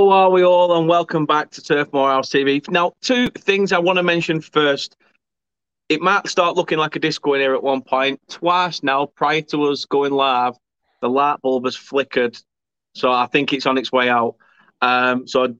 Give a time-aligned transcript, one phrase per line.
[0.00, 0.78] How are we all?
[0.78, 2.66] And welcome back to Turf Morehouse TV.
[2.70, 4.96] Now, two things I want to mention first.
[5.90, 8.18] It might start looking like a disco in here at one point.
[8.26, 10.54] Twice now, prior to us going live,
[11.02, 12.38] the light bulb has flickered.
[12.94, 14.36] So I think it's on its way out.
[14.80, 15.54] Um, so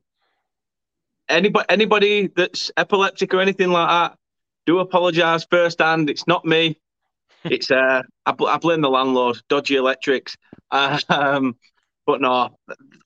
[1.28, 4.18] anybody anybody that's epileptic or anything like that,
[4.64, 6.08] do apologise first hand.
[6.08, 6.78] It's not me.
[7.44, 10.34] It's uh, I, I blame the landlord, dodgy electrics.
[10.72, 11.56] Um,
[12.10, 12.58] but no,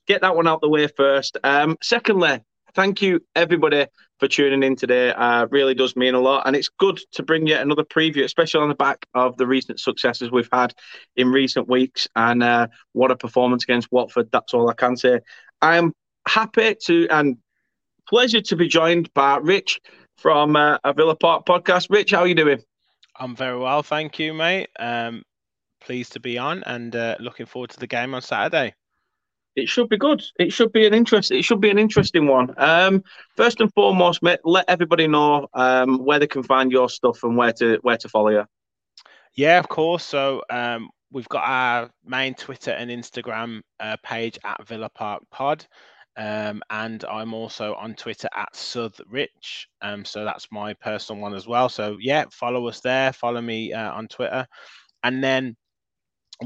[0.06, 1.36] get that one out the way first.
[1.44, 2.41] Um, secondly,
[2.74, 3.86] thank you everybody
[4.19, 5.12] for tuning in today.
[5.12, 8.62] Uh, really does mean a lot, and it's good to bring yet another preview, especially
[8.62, 10.72] on the back of the recent successes we've had
[11.16, 12.08] in recent weeks.
[12.16, 14.30] And uh, what a performance against Watford!
[14.33, 15.20] That's all I can say.
[15.61, 15.92] I am
[16.27, 17.36] happy to and
[18.08, 19.83] pleasure to be joined by Rich
[20.17, 21.89] from uh, a Villa Park podcast.
[21.90, 22.62] Rich, how are you doing?
[23.20, 24.70] I'm very well, thank you, mate.
[24.79, 25.24] Um,
[25.83, 28.73] pleased to be on and uh, looking forward to the game on Saturday.
[29.57, 30.23] It should be good.
[30.39, 31.31] It should be an interest.
[31.31, 32.55] It should be an interesting one.
[32.57, 33.05] Um,
[33.37, 37.37] first and foremost, mate, let everybody know um, where they can find your stuff and
[37.37, 38.45] where to where to follow you.
[39.37, 40.05] Yeah, of course.
[40.05, 45.67] So um, we've got our main Twitter and Instagram uh, page at Villa Park Pod.
[46.17, 49.69] Um, and I'm also on Twitter at South Rich.
[49.83, 51.69] Um, so that's my personal one as well.
[51.69, 53.13] So yeah, follow us there.
[53.13, 54.47] Follow me uh, on Twitter,
[55.03, 55.57] and then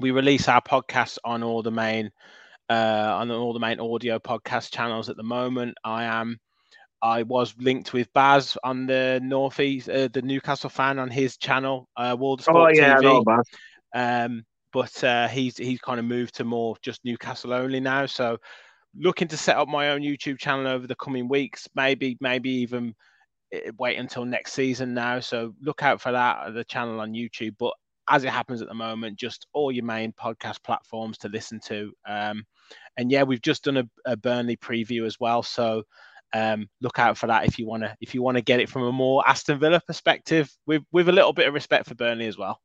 [0.00, 2.10] we release our podcasts on all the main
[2.68, 5.76] uh, on all the main audio podcast channels at the moment.
[5.84, 6.38] I am.
[7.00, 11.88] I was linked with Baz on the Northeast, uh, the Newcastle fan on his channel,
[11.96, 13.24] uh, World Sport oh, yeah, TV.
[13.24, 13.46] Baz.
[13.94, 18.06] Um, but uh, he's he's kind of moved to more just Newcastle only now.
[18.06, 18.38] So
[18.96, 21.68] looking to set up my own YouTube channel over the coming weeks.
[21.74, 22.94] Maybe maybe even
[23.52, 25.20] eh, wait until next season now.
[25.20, 27.54] So look out for that the channel on YouTube.
[27.58, 27.72] But
[28.10, 31.92] as it happens at the moment, just all your main podcast platforms to listen to.
[32.06, 32.44] Um,
[32.96, 35.42] and yeah, we've just done a, a Burnley preview as well.
[35.42, 35.84] So
[36.32, 38.68] um, look out for that if you want to if you want to get it
[38.68, 42.26] from a more Aston Villa perspective, with with a little bit of respect for Burnley
[42.26, 42.60] as well.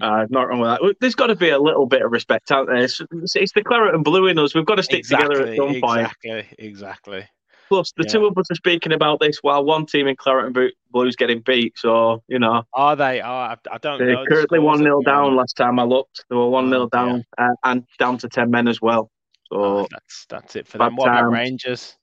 [0.00, 0.96] Uh, not wrong with that.
[1.00, 2.76] There's got to be a little bit of respect out there.
[2.76, 3.00] It's,
[3.34, 4.54] it's the claret and blue in us.
[4.54, 6.00] We've got to stick exactly, together at some point.
[6.02, 7.28] Exactly, exactly.
[7.68, 8.12] Plus, the yeah.
[8.12, 11.16] two of us are speaking about this while one team in claret and blue is
[11.16, 11.72] getting beat.
[11.76, 13.20] So you know, are they?
[13.22, 14.24] Oh, I, don't They're know.
[14.28, 15.34] Currently one 0 down.
[15.34, 18.50] Last time I looked, they were one 0 oh, down uh, and down to ten
[18.50, 19.10] men as well.
[19.52, 20.96] So oh, that's that's it for them.
[20.96, 21.96] What about Rangers?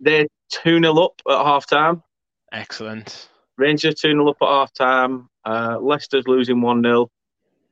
[0.00, 2.02] They're two 0 up at half time.
[2.52, 3.28] Excellent.
[3.56, 5.28] Rangers two 0 up at half time.
[5.44, 7.10] Uh, Leicester's losing one 0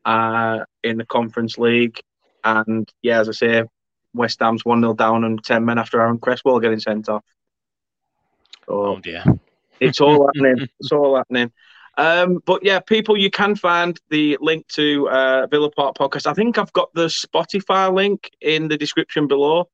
[0.04, 2.00] uh, in the Conference League,
[2.44, 3.64] and yeah, as I say,
[4.14, 7.24] West Ham's one 0 down and ten men after Aaron Cresswell getting sent off.
[8.66, 9.24] So oh dear.
[9.80, 10.68] It's all happening.
[10.80, 11.52] It's all happening.
[11.96, 16.26] Um, but yeah, people, you can find the link to uh, Villa Park podcast.
[16.26, 19.68] I think I've got the Spotify link in the description below.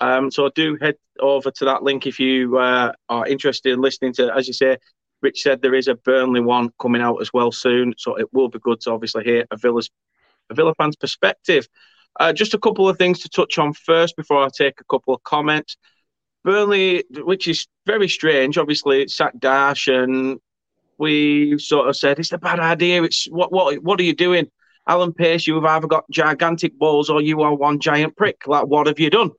[0.00, 4.12] Um, so do head over to that link if you uh, are interested in listening
[4.14, 4.78] to, as you say,
[5.20, 7.94] Rich said there is a Burnley one coming out as well soon.
[7.98, 9.90] So it will be good to obviously hear a Villa's
[10.50, 11.68] a Villa fan's perspective.
[12.18, 15.14] Uh, just a couple of things to touch on first before I take a couple
[15.14, 15.76] of comments.
[16.44, 20.40] Burnley, which is very strange, obviously it's sacked Dyche and
[20.98, 23.02] we sort of said it's a bad idea.
[23.02, 24.50] It's what what what are you doing,
[24.86, 25.46] Alan Pace?
[25.46, 28.46] You have either got gigantic balls or you are one giant prick.
[28.46, 29.30] Like what have you done?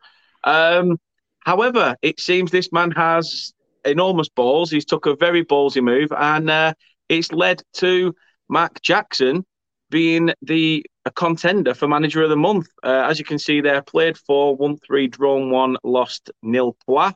[0.44, 1.00] Um,
[1.46, 3.54] however, it seems this man has
[3.86, 4.72] enormous balls.
[4.72, 6.74] He's took a very ballsy move, and uh,
[7.10, 8.16] it's led to
[8.48, 9.46] Mark Jackson
[9.90, 10.86] being the
[11.16, 12.68] contender for manager of the month.
[12.84, 17.12] Uh, as you can see there, played for one three, drawn one, lost nil trois.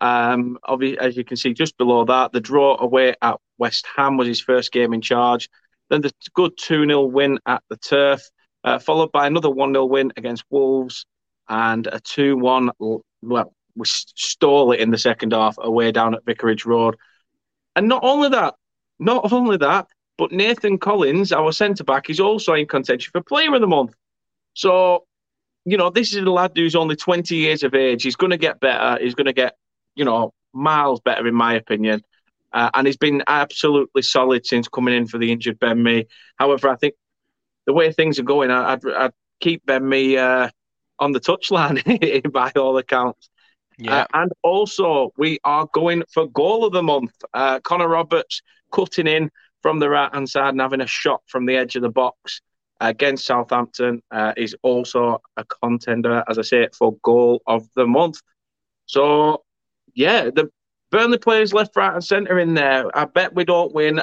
[0.00, 4.16] Um, obviously, as you can see just below that, the draw away at West Ham
[4.16, 5.48] was his first game in charge.
[5.88, 8.20] Then the good 2 0 win at the turf,
[8.64, 11.06] uh, followed by another 1 0 win against Wolves
[11.48, 12.70] and a 2 1.
[13.22, 16.96] Well, we stole it in the second half away down at Vicarage Road.
[17.76, 18.54] And not only that,
[18.98, 19.86] not only that,
[20.18, 23.94] but Nathan Collins, our centre back, is also in contention for Player of the Month.
[24.54, 25.06] So,
[25.64, 28.02] you know, this is a lad who's only 20 years of age.
[28.02, 29.02] He's going to get better.
[29.02, 29.56] He's going to get
[29.94, 32.02] you know, miles better in my opinion.
[32.52, 36.06] Uh, and he's been absolutely solid since coming in for the injured Ben Mee.
[36.36, 36.94] However, I think
[37.66, 40.48] the way things are going, I'd, I'd keep Ben Mee uh,
[40.98, 43.30] on the touchline by all accounts.
[43.78, 44.00] Yeah.
[44.00, 47.12] Uh, and also, we are going for goal of the month.
[47.32, 49.30] Uh, Connor Roberts cutting in
[49.62, 52.40] from the right hand side and having a shot from the edge of the box
[52.80, 58.20] against Southampton uh, is also a contender, as I say, for goal of the month.
[58.86, 59.44] So
[59.94, 60.50] yeah, the
[60.92, 62.96] Burnley players left, right, and centre in there.
[62.96, 64.02] I bet we don't win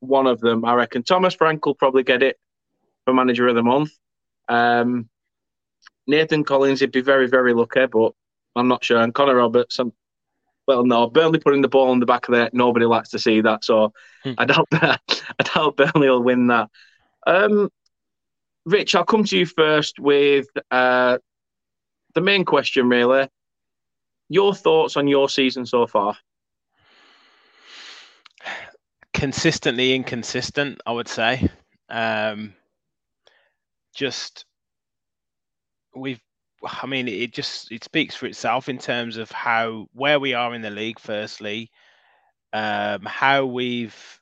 [0.00, 0.64] one of them.
[0.64, 2.38] I reckon Thomas Frank will probably get it
[3.04, 3.92] for manager of the month.
[4.48, 5.08] Um,
[6.08, 8.12] Nathan Collins, he'd be very, very lucky, but
[8.56, 9.00] I'm not sure.
[9.00, 9.92] And Connor Roberts, I'm,
[10.66, 12.54] well, no, Burnley putting the ball in the back of the net.
[12.54, 13.64] Nobody likes to see that.
[13.64, 13.92] So
[14.24, 14.32] hmm.
[14.36, 15.22] I doubt that.
[15.38, 16.70] I doubt Burnley will win that.
[17.24, 17.70] Um,
[18.66, 21.18] Rich, I'll come to you first with uh,
[22.14, 23.28] the main question, really.
[24.30, 26.16] Your thoughts on your season so far?
[29.12, 31.48] Consistently inconsistent, I would say.
[31.88, 32.54] Um,
[33.92, 34.46] just
[35.94, 36.20] we've
[36.64, 40.54] I mean, it just it speaks for itself in terms of how where we are
[40.54, 41.00] in the league.
[41.00, 41.70] Firstly,
[42.52, 44.20] um, how we've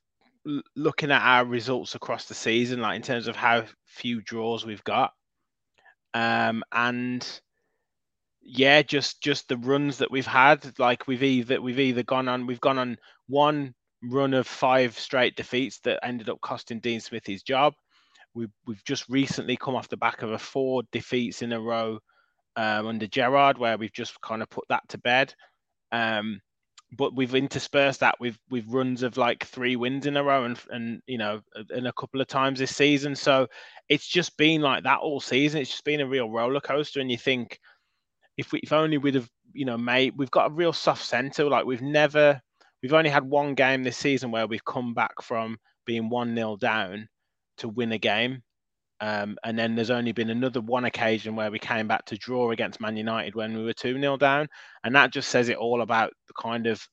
[0.75, 4.85] looking at our results across the season, like in terms of how few draws we've
[4.85, 5.13] got,
[6.15, 7.41] um, and
[8.49, 10.79] yeah, just just the runs that we've had.
[10.79, 12.97] Like we've either we've either gone on we've gone on
[13.27, 17.75] one run of five straight defeats that ended up costing Dean Smith his job.
[18.35, 21.99] We've we've just recently come off the back of a four defeats in a row
[22.57, 25.35] um, under Gerrard, where we've just kind of put that to bed.
[25.93, 26.41] Um,
[26.97, 30.59] but we've interspersed that with with runs of like three wins in a row and
[30.71, 33.47] and you know and a couple of times this season so
[33.91, 37.11] it's just been like that all season it's just been a real roller coaster and
[37.11, 37.61] you think
[38.39, 41.45] if we if only we'd have you know made we've got a real soft center
[41.45, 42.41] like we've never
[42.83, 46.57] we've only had one game this season where we've come back from being one nil
[46.57, 47.07] down
[47.59, 48.43] to win a game
[49.01, 52.51] um, and then there's only been another one occasion where we came back to draw
[52.51, 54.49] against Man United when we were 2 0 down.
[54.83, 56.85] And that just says it all about the kind of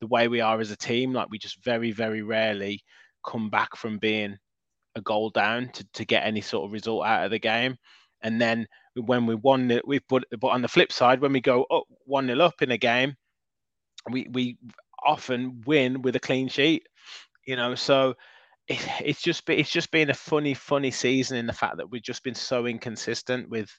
[0.00, 1.12] the way we are as a team.
[1.12, 2.80] Like we just very, very rarely
[3.26, 4.36] come back from being
[4.96, 7.76] a goal down to, to get any sort of result out of the game.
[8.24, 8.66] And then
[8.96, 12.26] when we won, we put, but on the flip side, when we go up 1
[12.26, 13.14] 0 up in a game,
[14.10, 14.58] we, we
[15.06, 16.88] often win with a clean sheet,
[17.46, 17.74] you know.
[17.74, 18.14] So
[18.66, 22.02] it, it's just it's just been a funny, funny season in the fact that we've
[22.02, 23.70] just been so inconsistent with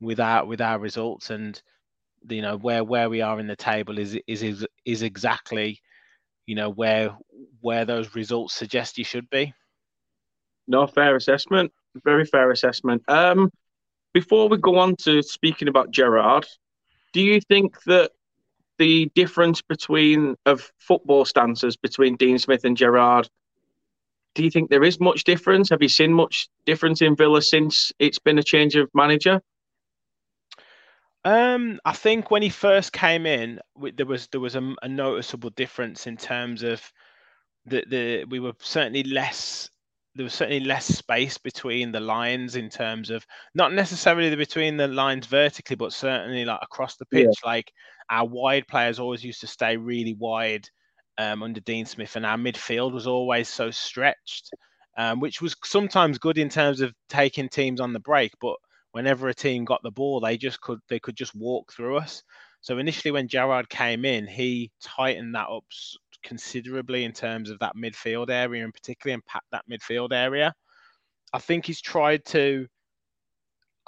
[0.00, 1.60] with our with our results and
[2.28, 5.80] you know where where we are in the table is is is, is exactly
[6.46, 7.16] you know where
[7.60, 9.52] where those results suggest you should be.
[10.66, 11.72] No fair assessment,
[12.04, 13.02] very fair assessment.
[13.08, 13.50] Um,
[14.20, 16.46] before we go on to speaking about Gerrard,
[17.12, 18.10] do you think that
[18.78, 23.28] the difference between of football stances between Dean Smith and Gerrard?
[24.38, 25.68] do you think there is much difference?
[25.70, 29.42] Have you seen much difference in Villa since it's been a change of manager?
[31.24, 33.58] Um, I think when he first came in,
[33.96, 36.80] there was there was a, a noticeable difference in terms of
[37.66, 39.70] the the we were certainly less
[40.18, 44.76] there was certainly less space between the lines in terms of not necessarily the, between
[44.76, 47.28] the lines vertically, but certainly like across the pitch.
[47.44, 47.48] Yeah.
[47.48, 47.72] Like
[48.10, 50.68] our wide players always used to stay really wide
[51.18, 54.50] um, under Dean Smith, and our midfield was always so stretched,
[54.96, 58.32] um, which was sometimes good in terms of taking teams on the break.
[58.40, 58.56] But
[58.90, 62.24] whenever a team got the ball, they just could they could just walk through us.
[62.60, 65.62] So initially, when Gerrard came in, he tightened that up
[66.28, 70.52] considerably in terms of that midfield area, and particularly impact that midfield area.
[71.32, 72.66] I think he's tried to.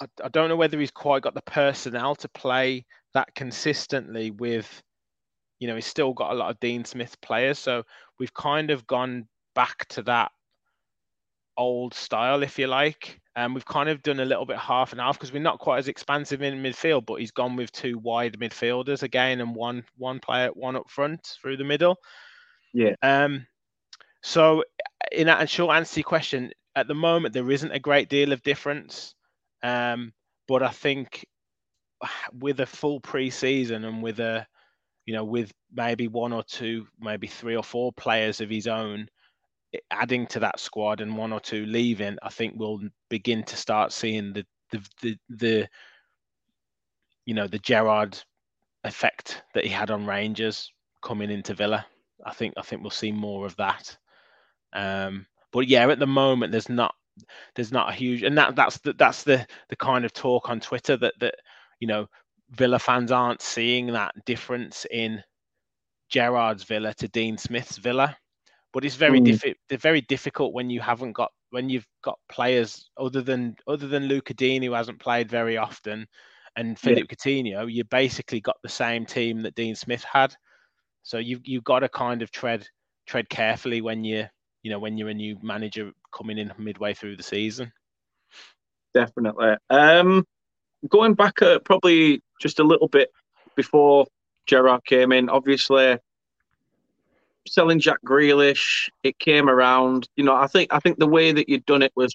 [0.00, 4.82] I, I don't know whether he's quite got the personnel to play that consistently with
[5.60, 7.58] you know, he's still got a lot of Dean Smith players.
[7.58, 7.84] So
[8.18, 10.32] we've kind of gone back to that
[11.56, 13.20] old style, if you like.
[13.36, 15.60] And um, we've kind of done a little bit half and half because we're not
[15.60, 19.84] quite as expansive in midfield, but he's gone with two wide midfielders again and one
[19.96, 21.96] one player one up front through the middle.
[22.72, 22.94] Yeah.
[23.02, 23.46] Um
[24.22, 24.64] so
[25.12, 28.32] in that short answer to your question, at the moment there isn't a great deal
[28.32, 29.14] of difference.
[29.62, 30.12] Um,
[30.46, 31.26] but I think
[32.32, 34.46] with a full pre-season and with a
[35.06, 39.08] you know, with maybe one or two, maybe three or four players of his own
[39.90, 43.92] adding to that squad and one or two leaving, I think we'll begin to start
[43.92, 45.68] seeing the the the, the
[47.26, 48.18] you know the Gerrard
[48.84, 50.70] effect that he had on Rangers
[51.02, 51.86] coming into Villa.
[52.24, 53.96] I think I think we'll see more of that.
[54.72, 56.94] Um, but yeah, at the moment there's not
[57.54, 60.60] there's not a huge and that that's the that's the the kind of talk on
[60.60, 61.34] Twitter that that
[61.80, 62.06] you know
[62.50, 65.22] Villa fans aren't seeing that difference in
[66.08, 68.16] Gerrard's Villa to Dean Smith's Villa.
[68.72, 69.24] But it's very mm.
[69.24, 69.56] difficult.
[69.80, 74.36] Very difficult when you haven't got when you've got players other than other than Lucas
[74.36, 76.06] Digne who hasn't played very often,
[76.56, 77.14] and Philippe yeah.
[77.14, 77.72] Coutinho.
[77.72, 80.34] You basically got the same team that Dean Smith had.
[81.02, 82.66] So you've you've got to kind of tread
[83.06, 84.26] tread carefully when you
[84.62, 87.72] you know when you're a new manager coming in midway through the season.
[88.94, 89.54] Definitely.
[89.68, 90.26] Um,
[90.88, 93.10] going back uh, probably just a little bit
[93.54, 94.06] before
[94.46, 95.98] Gerrard came in, obviously
[97.46, 100.08] selling Jack Grealish, it came around.
[100.16, 102.14] You know, I think I think the way that you'd done it was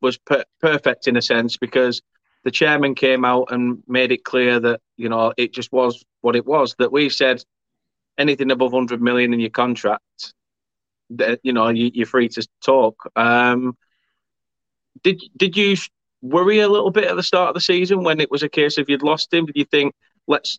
[0.00, 2.02] was per- perfect in a sense because
[2.44, 6.36] the chairman came out and made it clear that you know it just was what
[6.36, 6.74] it was.
[6.78, 7.42] That we said
[8.18, 10.34] anything above 100 million in your contract,
[11.10, 13.10] that you know you, are free to talk.
[13.16, 13.76] Um,
[15.02, 15.76] did did you
[16.22, 18.78] worry a little bit at the start of the season when it was a case
[18.78, 19.46] of you'd lost him?
[19.46, 19.94] Did you think
[20.26, 20.58] let's,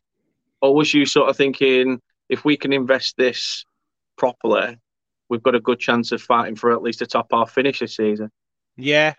[0.61, 3.65] or was you sort of thinking if we can invest this
[4.17, 4.77] properly,
[5.29, 7.95] we've got a good chance of fighting for at least a top half finish this
[7.95, 8.31] season?
[8.75, 9.13] Yeah.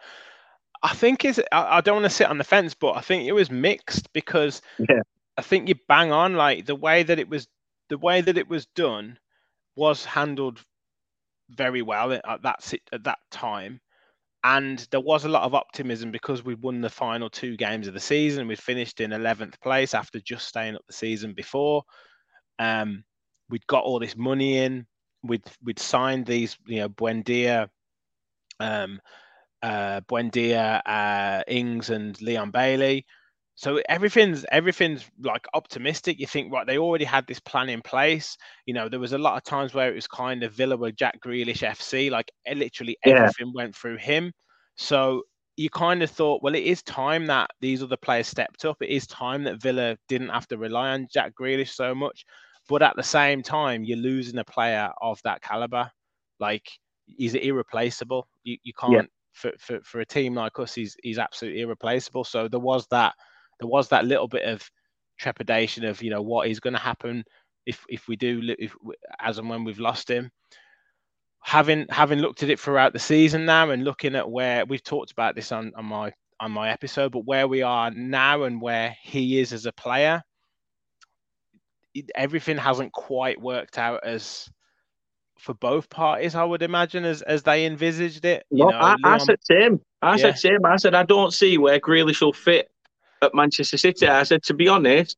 [0.83, 3.26] I think is I, I don't want to sit on the fence, but I think
[3.26, 5.02] it was mixed because yeah.
[5.37, 7.49] I think you bang on like the way that it was
[7.88, 9.18] the way that it was done
[9.76, 10.61] was handled
[11.50, 13.80] very well at that at that time
[14.45, 17.95] and there was a lot of optimism because we'd won the final two games of
[17.95, 18.47] the season.
[18.47, 21.83] We finished in 11th place after just staying up the season before.
[22.59, 23.04] Um,
[23.50, 24.87] we'd got all this money in.
[25.25, 27.68] We'd we'd signed these, you know, Buendia,
[28.61, 29.00] um,
[29.61, 33.07] uh, Buendia, uh, Ings, and Leon Bailey.
[33.59, 36.21] So everything's everything's like optimistic.
[36.21, 38.38] You think right, they already had this plan in place.
[38.67, 40.95] You know, there was a lot of times where it was kind of Villa with
[40.95, 43.53] Jack Grealish FC, like literally everything yeah.
[43.53, 44.33] went through him.
[44.77, 45.25] So
[45.57, 48.77] you kind of thought, well, it is time that these other players stepped up.
[48.81, 52.25] It is time that Villa didn't have to rely on Jack Grealish so much.
[52.69, 55.91] But at the same time, you're losing a player of that caliber.
[56.38, 56.71] Like
[57.07, 58.29] he's irreplaceable.
[58.45, 59.03] You you can't yeah.
[59.33, 62.23] for, for for a team like us, he's he's absolutely irreplaceable.
[62.23, 63.15] So there was that
[63.61, 64.69] there was that little bit of
[65.19, 67.25] trepidation of you know what is going to happen
[67.67, 68.75] if if we do if
[69.21, 70.31] as and when we've lost him.
[71.43, 75.12] Having having looked at it throughout the season now and looking at where we've talked
[75.12, 78.97] about this on, on my on my episode but where we are now and where
[79.03, 80.23] he is as a player
[81.95, 84.49] it, everything hasn't quite worked out as
[85.38, 88.95] for both parties i would imagine as as they envisaged it you well, know, I,
[88.95, 89.81] Leon, I said same.
[90.00, 90.23] I yeah.
[90.23, 90.65] said same.
[90.65, 92.71] I said i don't see where Grealish will fit
[93.23, 94.07] at Manchester City.
[94.07, 95.17] I said, to be honest,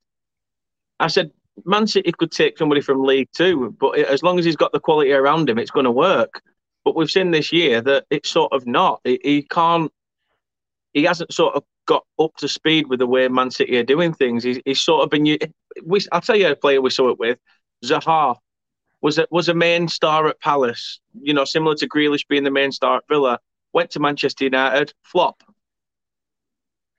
[0.99, 1.31] I said,
[1.65, 4.81] Man City could take somebody from League Two, but as long as he's got the
[4.81, 6.43] quality around him, it's going to work.
[6.85, 9.01] But we've seen this year that it's sort of not.
[9.05, 9.93] He, can't.
[10.93, 14.15] He hasn't sort of got up to speed with the way Man City are doing
[14.15, 14.45] things.
[14.45, 15.39] He's, he's sort of been.
[15.85, 17.39] We, I'll tell you a player we saw it with.
[17.85, 18.37] Zaha
[19.03, 21.01] was a, was a main star at Palace.
[21.21, 23.39] You know, similar to Grealish being the main star at Villa.
[23.73, 25.43] Went to Manchester United, flop.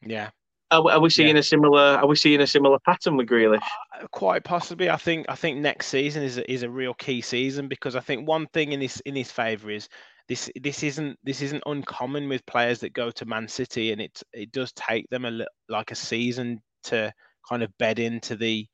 [0.06, 0.30] Yeah,
[0.72, 1.40] are, are we seeing yeah.
[1.40, 1.82] a similar?
[1.82, 3.62] Are we seeing a similar pattern with Grealish?
[4.00, 4.90] Uh, quite possibly.
[4.90, 5.26] I think.
[5.30, 8.48] I think next season is a, is a real key season because I think one
[8.48, 9.90] thing in his in his favour is
[10.28, 10.50] this.
[10.60, 14.52] This isn't this isn't uncommon with players that go to Man City, and it it
[14.52, 17.14] does take them a like a season to
[17.48, 18.66] kind of bed into the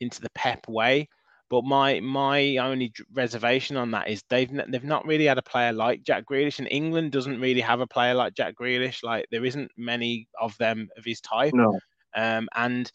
[0.00, 1.08] into the Pep way.
[1.54, 5.72] But my my only reservation on that is they've they've not really had a player
[5.72, 9.04] like Jack Grealish, and England doesn't really have a player like Jack Grealish.
[9.04, 11.54] Like there isn't many of them of his type.
[11.54, 11.78] No.
[12.16, 12.90] Um, and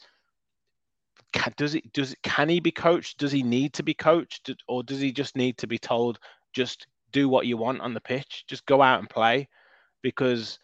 [1.31, 3.17] can, does it does it can he be coached?
[3.17, 6.19] Does he need to be coached, or does he just need to be told
[6.51, 9.47] just do what you want on the pitch, just go out and play?
[10.01, 10.59] Because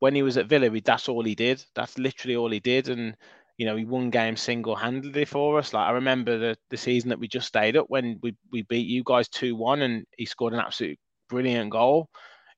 [0.00, 1.64] when he was at Villa, that's all he did.
[1.76, 3.16] That's literally all he did, and
[3.60, 5.74] you know, he won games single handedly for us.
[5.74, 8.86] Like I remember the, the season that we just stayed up when we, we beat
[8.86, 10.98] you guys 2 1 and he scored an absolute
[11.28, 12.08] brilliant goal,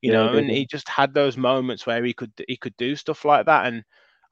[0.00, 2.94] you yeah, know, and he just had those moments where he could he could do
[2.94, 3.66] stuff like that.
[3.66, 3.82] And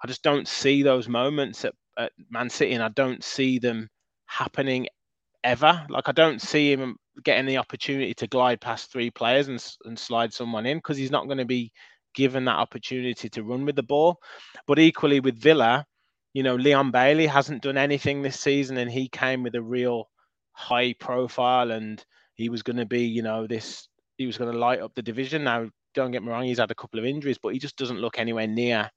[0.05, 3.89] I just don't see those moments at, at Man City and I don't see them
[4.27, 4.87] happening
[5.43, 5.85] ever.
[5.89, 9.99] Like I don't see him getting the opportunity to glide past three players and, and
[9.99, 11.73] slide someone in because he's not going to be
[12.15, 14.21] given that opportunity to run with the ball.
[14.69, 15.85] But equally with Villa,
[16.33, 20.09] you know, Leon Bailey hasn't done anything this season, and he came with a real
[20.53, 23.89] high profile, and he was going to be, you know, this.
[24.17, 25.45] He was going to light up the division.
[25.45, 28.01] Now, don't get me wrong, he's had a couple of injuries, but he just doesn't
[28.01, 28.91] look anywhere near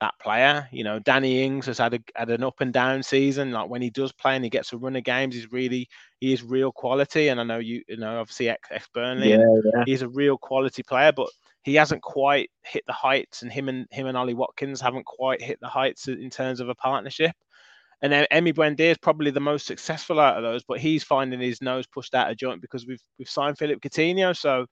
[0.00, 0.68] that player.
[0.72, 3.52] You know, Danny Ings has had a, had an up and down season.
[3.52, 5.88] Like when he does play and he gets a run of games, he's really
[6.20, 7.28] he is real quality.
[7.28, 9.38] And I know you, you know, obviously ex, ex Burnley, yeah,
[9.74, 9.82] yeah.
[9.86, 11.28] he's a real quality player, but
[11.68, 15.42] he hasn't quite hit the heights, and him and him and Ollie Watkins haven't quite
[15.42, 17.32] hit the heights in terms of a partnership.
[18.00, 21.40] And then Emi Buendia is probably the most successful out of those, but he's finding
[21.40, 24.34] his nose pushed out of joint because we've we've signed Philip Coutinho.
[24.36, 24.66] So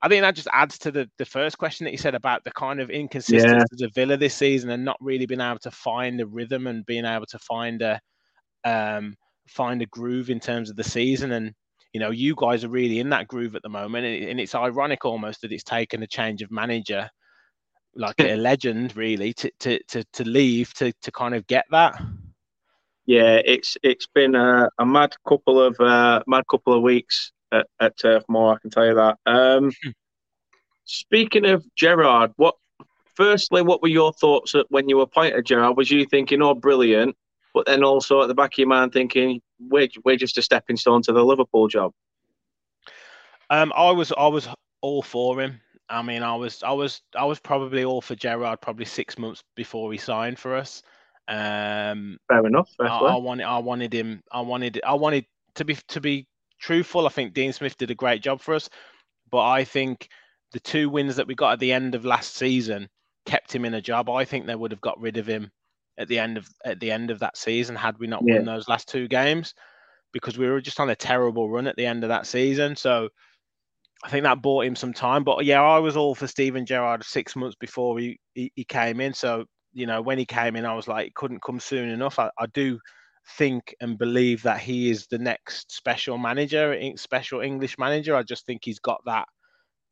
[0.00, 2.52] I think that just adds to the, the first question that you said about the
[2.52, 3.86] kind of inconsistencies yeah.
[3.86, 7.04] of Villa this season and not really being able to find the rhythm and being
[7.04, 8.00] able to find a
[8.64, 9.14] um,
[9.46, 11.32] find a groove in terms of the season.
[11.32, 11.52] And
[11.98, 15.04] you know, you guys are really in that groove at the moment, and it's ironic
[15.04, 17.10] almost that it's taken a change of manager,
[17.96, 22.00] like a legend, really, to to to, to leave to to kind of get that.
[23.06, 27.66] Yeah, it's it's been a, a mad couple of uh, mad couple of weeks at,
[27.80, 28.54] at Turf Moor.
[28.54, 29.16] I can tell you that.
[29.26, 29.72] Um,
[30.84, 32.54] speaking of Gerrard, what
[33.16, 35.76] firstly, what were your thoughts when you appointed Gerrard?
[35.76, 37.16] Was you thinking, "Oh, brilliant,"
[37.54, 40.76] but then also at the back of your mind thinking, "We're we're just a stepping
[40.76, 41.92] stone to the Liverpool job"?
[43.50, 44.48] Um, I was I was
[44.80, 45.60] all for him.
[45.88, 49.42] I mean, I was I was I was probably all for Gerrard probably six months
[49.56, 50.82] before he signed for us.
[51.28, 52.70] Um, Fair enough.
[52.80, 54.22] I, I, wanted I wanted him.
[54.32, 56.26] I wanted I wanted to be to be
[56.58, 57.06] truthful.
[57.06, 58.68] I think Dean Smith did a great job for us,
[59.30, 60.08] but I think
[60.52, 62.88] the two wins that we got at the end of last season
[63.26, 64.08] kept him in a job.
[64.08, 65.50] I think they would have got rid of him
[65.98, 68.36] at the end of at the end of that season had we not yeah.
[68.36, 69.54] won those last two games
[70.12, 72.76] because we were just on a terrible run at the end of that season.
[72.76, 73.08] So
[74.04, 75.24] I think that bought him some time.
[75.24, 79.00] But yeah, I was all for Steven Gerrard six months before he, he, he came
[79.00, 79.12] in.
[79.12, 82.18] So, you know, when he came in, I was like, it couldn't come soon enough.
[82.18, 82.78] I, I do
[83.36, 88.16] think and believe that he is the next special manager, special English manager.
[88.16, 89.26] I just think he's got that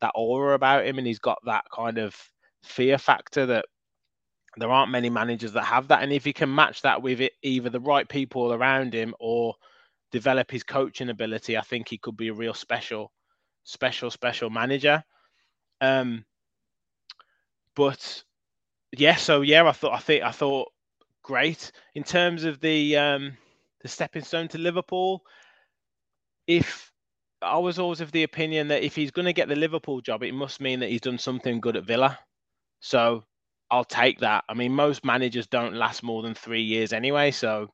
[0.00, 2.14] that aura about him and he's got that kind of
[2.62, 3.64] fear factor that
[4.56, 6.02] there aren't many managers that have that.
[6.02, 9.54] And if he can match that with it, either the right people around him or
[10.12, 13.12] develop his coaching ability, I think he could be a real special
[13.64, 15.02] special, special manager.
[15.80, 16.24] Um,
[17.74, 18.22] but
[18.96, 20.72] yeah, so yeah, I thought I think I thought
[21.22, 23.36] great in terms of the um,
[23.82, 25.22] the stepping stone to Liverpool.
[26.46, 26.92] If
[27.42, 30.22] I was always of the opinion that if he's going to get the Liverpool job,
[30.22, 32.18] it must mean that he's done something good at Villa.
[32.80, 33.24] So
[33.70, 34.44] I'll take that.
[34.48, 37.30] I mean, most managers don't last more than three years anyway.
[37.30, 37.68] So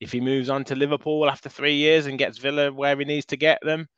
[0.00, 3.26] if he moves on to Liverpool after three years and gets Villa where he needs
[3.26, 3.88] to get them,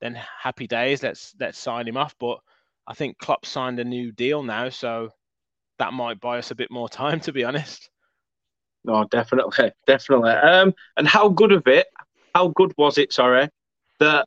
[0.00, 1.02] then happy days.
[1.02, 2.14] Let's let's sign him off.
[2.20, 2.38] But
[2.86, 5.10] I think Klopp signed a new deal now, so
[5.78, 7.90] that might buy us a bit more time, to be honest.
[8.84, 10.30] No, definitely, definitely.
[10.30, 11.86] Um, and how good of it?
[12.34, 13.12] How good was it?
[13.12, 13.48] Sorry,
[14.00, 14.26] that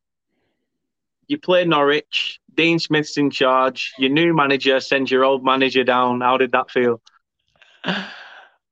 [1.31, 2.39] you play Norwich.
[2.53, 3.93] Dean Smith's in charge.
[3.97, 6.21] Your new manager sends your old manager down.
[6.21, 7.01] How did that feel?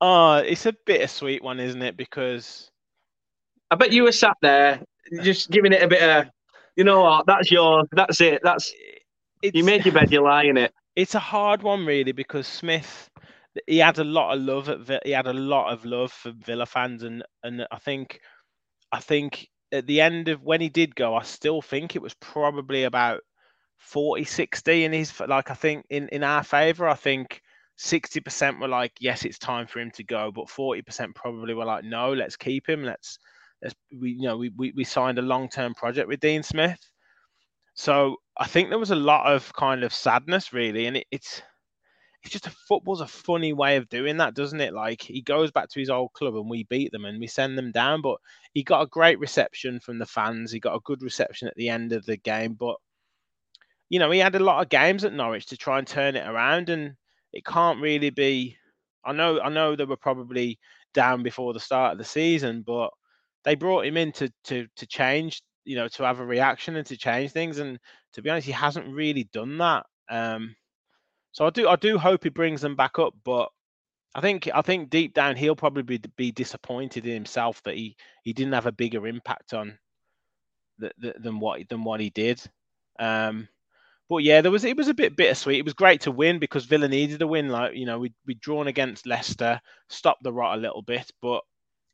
[0.01, 1.97] Oh, it's a bittersweet one, isn't it?
[1.97, 2.71] Because
[3.69, 4.81] I bet you were sat there
[5.23, 6.27] just giving it a bit of
[6.77, 7.25] you know what?
[7.25, 7.85] That's yours.
[7.91, 8.39] That's it.
[8.41, 8.73] That's
[9.41, 10.09] it's, you made your bed.
[10.09, 10.73] You lie in it.
[10.95, 13.09] It's a hard one, really, because Smith
[13.67, 16.65] he had a lot of love at he had a lot of love for Villa
[16.65, 18.19] fans, and and I think
[18.91, 22.13] I think at the end of when he did go, I still think it was
[22.15, 23.21] probably about
[23.77, 26.87] 40 60 in his like I think in in our favor.
[26.87, 27.41] I think
[27.77, 31.83] 60% were like yes, it's time for him to go, but 40% probably were like
[31.83, 32.83] no, let's keep him.
[32.83, 33.17] Let's
[33.61, 36.79] let's we you know we we, we signed a long term project with Dean Smith,
[37.73, 41.41] so I think there was a lot of kind of sadness really, and it, it's
[42.23, 44.73] it's just a football's a funny way of doing that, doesn't it?
[44.73, 47.57] Like he goes back to his old club and we beat them and we send
[47.57, 48.17] them down, but
[48.53, 50.51] he got a great reception from the fans.
[50.51, 52.75] He got a good reception at the end of the game, but
[53.89, 56.27] you know he had a lot of games at Norwich to try and turn it
[56.27, 56.95] around, and
[57.33, 58.57] it can't really be.
[59.05, 60.59] I know I know they were probably
[60.93, 62.91] down before the start of the season, but
[63.43, 66.85] they brought him in to to to change, you know, to have a reaction and
[66.87, 67.59] to change things.
[67.59, 67.79] And
[68.13, 69.85] to be honest, he hasn't really done that.
[70.09, 70.55] Um,
[71.39, 73.47] so I do I do hope he brings them back up, but
[74.13, 77.95] I think I think deep down he'll probably be, be disappointed in himself that he
[78.25, 79.79] he didn't have a bigger impact on
[80.79, 82.41] the, the, than what than what he did.
[82.99, 83.47] Um,
[84.09, 85.59] but yeah, there was it was a bit bittersweet.
[85.59, 87.47] It was great to win because Villa needed a win.
[87.47, 91.41] Like you know, we we drawn against Leicester, stopped the rot a little bit, but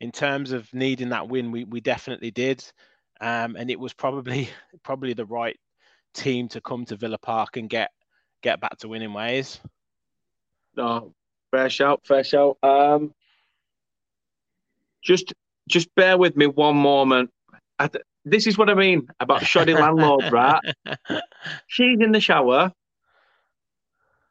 [0.01, 2.65] in terms of needing that win, we, we definitely did.
[3.21, 4.49] Um, and it was probably
[4.83, 5.59] probably the right
[6.15, 7.91] team to come to Villa Park and get
[8.45, 9.59] get back to winning ways.
[10.77, 11.13] No,
[11.49, 12.57] fair shout, fair shout.
[12.61, 13.13] Um,
[15.03, 15.33] just
[15.67, 17.31] just bear with me one moment.
[17.79, 20.61] Th- this is what I mean about shoddy landlord, right?
[21.67, 22.71] She's in the shower.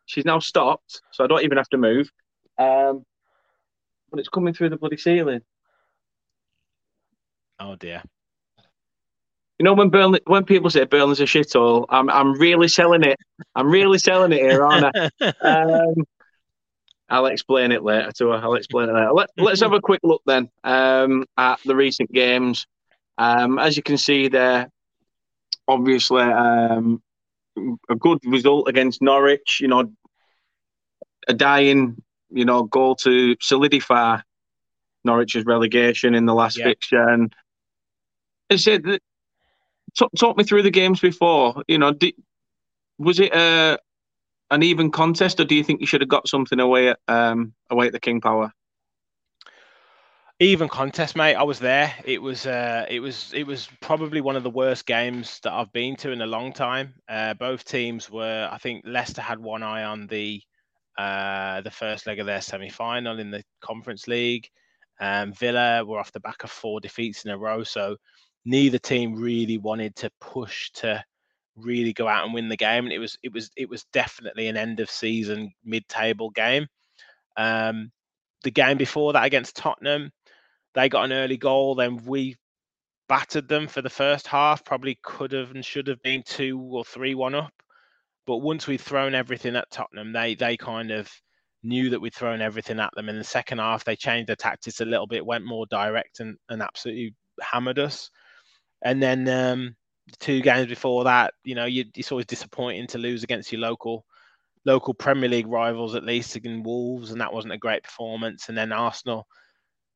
[0.06, 2.10] She's now stopped, so I don't even have to move.
[2.56, 3.04] Um,
[4.10, 5.40] but it's coming through the bloody ceiling.
[7.58, 8.02] Oh dear.
[9.58, 13.18] You know when Burnley, when people say Burnley's a shithole, I'm I'm really selling it.
[13.54, 15.10] I'm really selling it here, aren't I?
[15.40, 16.04] Um,
[17.08, 18.36] I'll explain it later to her.
[18.36, 19.12] I'll explain it later.
[19.12, 22.66] Let, let's have a quick look then um, at the recent games.
[23.18, 24.70] Um, as you can see there,
[25.68, 27.02] obviously um,
[27.88, 29.58] a good result against Norwich.
[29.60, 29.92] You know,
[31.28, 34.18] a dying, you know, goal to solidify
[35.04, 36.64] Norwich's relegation in the last yeah.
[36.64, 37.08] fixture.
[37.08, 37.34] And
[38.50, 38.98] I said,
[39.96, 41.62] talk, talk me through the games before.
[41.68, 42.14] You know, did,
[42.98, 43.78] was it a
[44.50, 47.54] an even contest, or do you think you should have got something away at um,
[47.70, 48.52] away at the King Power?
[50.40, 51.36] Even contest, mate.
[51.36, 51.94] I was there.
[52.04, 55.72] It was uh, it was it was probably one of the worst games that I've
[55.72, 56.94] been to in a long time.
[57.08, 58.48] Uh, both teams were.
[58.50, 60.42] I think Leicester had one eye on the
[60.98, 64.48] uh, the first leg of their semi final in the Conference League.
[65.00, 67.96] Um, Villa were off the back of four defeats in a row, so
[68.44, 71.02] neither team really wanted to push to
[71.56, 72.84] really go out and win the game.
[72.84, 76.66] And it was it was it was definitely an end of season mid table game.
[77.36, 77.90] Um,
[78.42, 80.10] the game before that against Tottenham,
[80.74, 81.74] they got an early goal.
[81.74, 82.36] Then we
[83.08, 84.64] battered them for the first half.
[84.64, 87.52] Probably could have and should have been two or three one up.
[88.26, 91.10] But once we'd thrown everything at Tottenham, they they kind of
[91.62, 93.08] knew that we'd thrown everything at them.
[93.08, 96.36] In the second half, they changed their tactics a little bit, went more direct, and,
[96.50, 98.10] and absolutely hammered us.
[98.84, 99.76] And then um,
[100.20, 104.04] two games before that, you know, you, it's always disappointing to lose against your local
[104.66, 108.48] local Premier League rivals, at least against Wolves, and that wasn't a great performance.
[108.48, 109.26] And then Arsenal,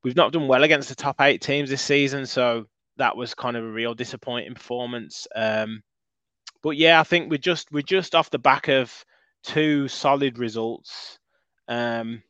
[0.02, 3.56] we've not done well against the top eight teams this season, so that was kind
[3.56, 5.26] of a real disappointing performance.
[5.34, 5.82] Um,
[6.62, 8.92] but yeah, I think we're just we're just off the back of
[9.42, 11.18] two solid results.
[11.68, 12.22] Um,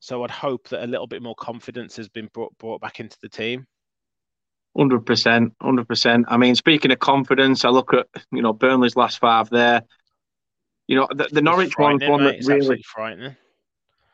[0.00, 3.16] so I'd hope that a little bit more confidence has been brought brought back into
[3.22, 3.66] the team.
[4.76, 6.26] Hundred percent, hundred percent.
[6.28, 9.82] I mean, speaking of confidence, I look at you know Burnley's last five there.
[10.88, 13.36] You know, the, the Norwich one, one that really frightening.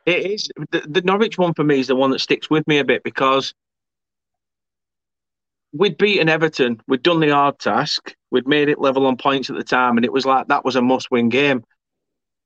[0.07, 2.79] It is the, the Norwich one for me is the one that sticks with me
[2.79, 3.55] a bit because
[5.73, 9.57] we'd beaten Everton, we'd done the hard task, we'd made it level on points at
[9.57, 11.65] the time, and it was like that was a must-win game.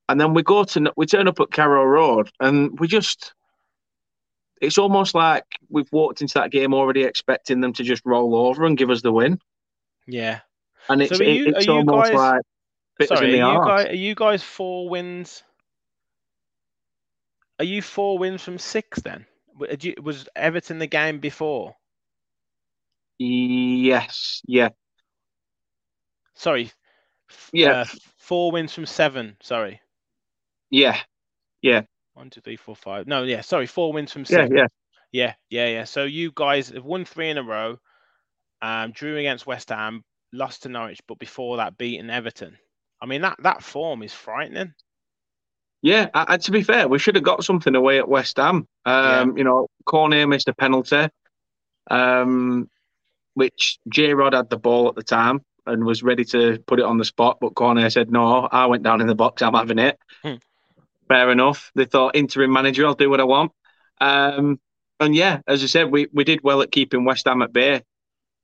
[0.08, 3.34] And then we go to we turn up at Carrow Road, and we just
[4.64, 8.64] it's almost like we've walked into that game already expecting them to just roll over
[8.64, 9.38] and give us the win.
[10.06, 10.40] Yeah,
[10.88, 12.42] and it's, so you, it's almost guys, like
[13.08, 15.42] Sorry, are you, guys, are you guys four wins?
[17.58, 19.26] Are you four wins from six then?
[19.56, 21.76] Was Everton the game before?
[23.18, 24.42] Yes.
[24.46, 24.70] Yeah.
[26.34, 26.72] Sorry.
[27.52, 27.70] Yeah.
[27.70, 27.84] Uh,
[28.16, 29.36] four wins from seven.
[29.40, 29.80] Sorry.
[30.70, 30.98] Yeah.
[31.62, 31.82] Yeah.
[32.14, 33.06] One, two, three, four, five.
[33.06, 33.40] No, yeah.
[33.40, 34.48] Sorry, four wins from six.
[34.50, 34.66] Yeah, yeah.
[35.12, 35.84] Yeah, yeah, yeah.
[35.84, 37.78] So you guys have won three in a row.
[38.62, 42.56] Um, drew against West Ham, lost to Norwich, but before that, beaten Everton.
[43.00, 44.72] I mean, that that form is frightening.
[45.82, 48.66] Yeah, and to be fair, we should have got something away at West Ham.
[48.86, 49.26] Um, yeah.
[49.36, 51.08] You know, Cornet missed a penalty,
[51.90, 52.70] um,
[53.34, 56.84] which J Rod had the ball at the time and was ready to put it
[56.86, 59.42] on the spot, but Cornet said, "No, I went down in the box.
[59.42, 59.98] I'm having it."
[61.08, 61.70] Fair enough.
[61.74, 63.52] They thought interim manager, I'll do what I want.
[64.00, 64.60] Um,
[65.00, 67.82] and yeah, as I said, we we did well at keeping West Ham at bay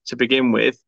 [0.07, 0.79] to begin with,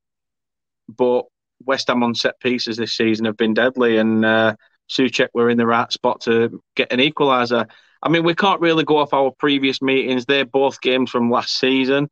[0.89, 1.27] but
[1.65, 4.55] West Ham on set pieces this season have been deadly, and uh,
[4.91, 7.69] Soucek were in the right spot to get an equaliser.
[8.03, 10.27] I mean, we can't really go off our previous meetings.
[10.27, 12.09] They're both games from last season.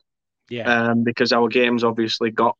[0.49, 0.91] Yeah.
[0.91, 2.57] Um, because our games obviously got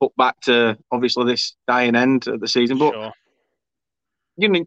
[0.00, 2.78] put back to obviously this dying end of the season.
[2.78, 3.12] But sure.
[4.36, 4.64] you know,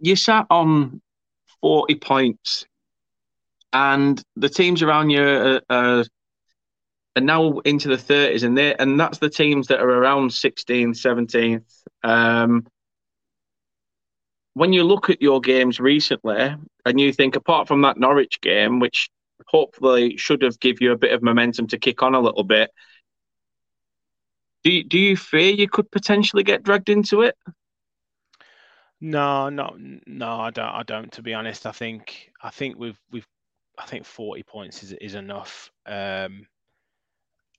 [0.00, 1.00] you sat on
[1.60, 2.66] forty points,
[3.72, 6.04] and the teams around you are, are
[7.16, 10.96] and now into the 30s and they and that's the teams that are around 16th
[10.96, 11.64] 17th
[12.04, 12.66] um,
[14.52, 16.54] when you look at your games recently
[16.84, 19.08] and you think apart from that norwich game which
[19.46, 22.70] hopefully should have give you a bit of momentum to kick on a little bit
[24.62, 27.36] do you, do you fear you could potentially get dragged into it
[29.00, 32.98] no no no i don't i don't to be honest i think i think we've
[33.12, 33.26] we've
[33.78, 36.46] i think 40 points is is enough um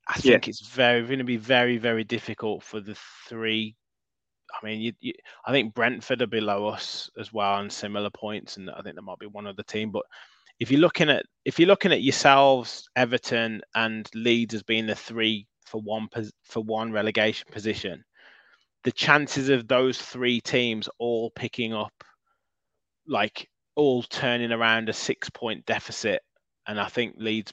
[0.07, 0.49] I think yeah.
[0.49, 2.95] it's very going to be very very difficult for the
[3.27, 3.75] three.
[4.53, 5.13] I mean, you, you,
[5.45, 9.03] I think Brentford are below us as well on similar points, and I think there
[9.03, 9.91] might be one other team.
[9.91, 10.03] But
[10.59, 14.95] if you're looking at if you're looking at yourselves, Everton and Leeds as being the
[14.95, 16.07] three for one
[16.43, 18.03] for one relegation position,
[18.87, 22.05] the chances of those three teams all picking up,
[23.05, 26.21] like all turning around a six point deficit,
[26.65, 27.51] and I think Leeds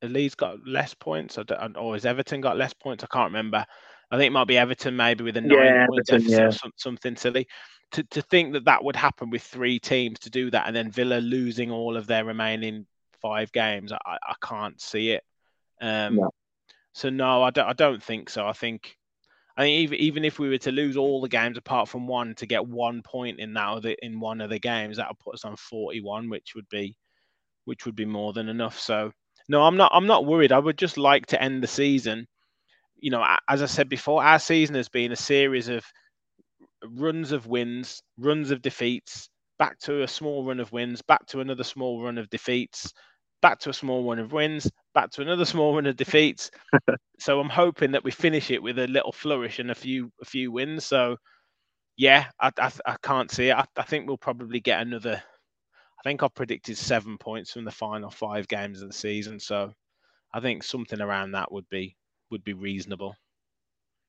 [0.00, 1.44] Leeds got less points, or,
[1.76, 3.04] or has Everton got less points?
[3.04, 3.66] I can't remember.
[4.10, 6.46] I think it might be Everton, maybe with a nine yeah, point Everton, deficit yeah.
[6.46, 7.46] or some, something silly.
[7.90, 10.90] To to think that that would happen with three teams to do that, and then
[10.90, 12.86] Villa losing all of their remaining
[13.20, 15.22] five games, I, I can't see it.
[15.82, 16.18] Um.
[16.94, 17.68] So no, I don't.
[17.68, 18.46] I don't think so.
[18.46, 18.96] I think
[19.56, 22.34] I think even even if we were to lose all the games apart from one
[22.36, 25.34] to get one point in that other, in one of the games, that would put
[25.34, 26.96] us on forty one, which would be
[27.64, 28.78] which would be more than enough.
[28.78, 29.12] So
[29.48, 29.92] no, I'm not.
[29.94, 30.52] I'm not worried.
[30.52, 32.26] I would just like to end the season.
[32.96, 35.84] You know, as I said before, our season has been a series of
[36.84, 41.40] runs of wins, runs of defeats, back to a small run of wins, back to
[41.40, 42.92] another small run of defeats,
[43.42, 46.50] back to a small run of wins, back to another small run of defeats.
[47.20, 50.24] so I'm hoping that we finish it with a little flourish and a few a
[50.24, 50.86] few wins.
[50.86, 51.18] So
[51.98, 53.56] yeah, I, I, I can't see it.
[53.56, 55.22] I, I think we'll probably get another.
[55.98, 59.38] I think I've predicted seven points from the final five games of the season.
[59.38, 59.70] So
[60.32, 61.94] I think something around that would be
[62.30, 63.14] would be reasonable.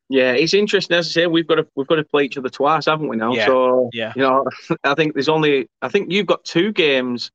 [0.10, 0.96] Yeah, it's interesting.
[0.96, 3.18] As I say, we've got to we've got to play each other twice, haven't we
[3.18, 3.34] now?
[3.34, 4.14] Yeah, So yeah.
[4.16, 4.46] you know,
[4.86, 7.30] I think there's only I think you've got two games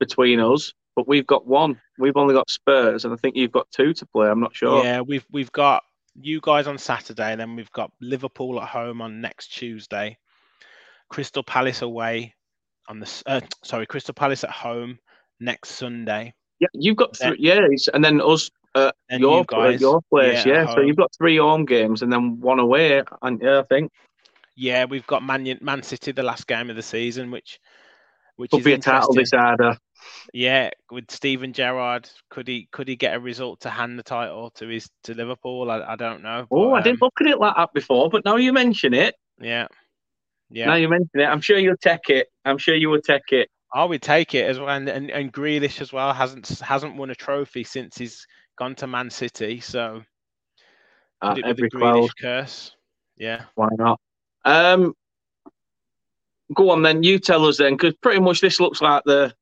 [0.00, 1.80] between us, but we've got one.
[1.98, 4.28] We've only got Spurs, and I think you've got two to play.
[4.28, 4.84] I'm not sure.
[4.84, 5.82] Yeah, we've we've got
[6.14, 10.18] you guys on Saturday, and then we've got Liverpool at home on next Tuesday,
[11.08, 12.34] Crystal Palace away
[12.86, 14.98] on the uh, sorry Crystal Palace at home
[15.40, 16.34] next Sunday.
[16.58, 17.36] Yeah, you've got three.
[17.38, 18.50] Yeah, and then us.
[18.72, 20.74] Uh, Then your you guys, your place, yeah, yeah.
[20.74, 23.90] So you've got three home games and then one away, and yeah, I think
[24.54, 27.58] Yeah, we've got Man Man City the last game of the season, which
[28.36, 29.76] which could is be a title decider.
[30.32, 34.50] Yeah, with Steven Gerrard, could he could he get a result to hand the title
[34.56, 35.70] to his to Liverpool?
[35.70, 36.46] I, I don't know.
[36.50, 39.14] Oh, I didn't um, look at it like that before, but now you mention it,
[39.40, 39.66] Yeah,
[40.50, 40.66] yeah.
[40.66, 42.28] now you mention it, I'm sure you'll take it.
[42.44, 43.50] I'm sure you will take it.
[43.72, 47.10] I would take it as well, and, and and Grealish as well hasn't hasn't won
[47.10, 49.60] a trophy since he's gone to Man City.
[49.60, 50.02] So
[51.22, 52.74] Uh, it every the Grealish curse?
[53.16, 53.44] Yeah.
[53.54, 54.00] why not?
[54.44, 54.94] Um,
[56.54, 57.02] go on then.
[57.02, 59.34] You tell us then, because pretty much this looks like the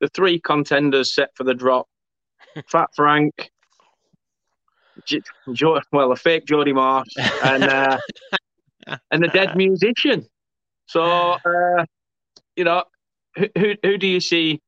[0.00, 1.86] the three contenders set for the drop.
[2.68, 3.50] Fat Frank,
[5.04, 5.20] J-
[5.52, 7.08] jo- well, a fake Jodie Marsh,
[7.44, 7.98] and uh,
[9.10, 10.26] and the dead musician.
[10.86, 11.84] So, uh,
[12.56, 12.84] you know,
[13.36, 14.60] who, who who do you see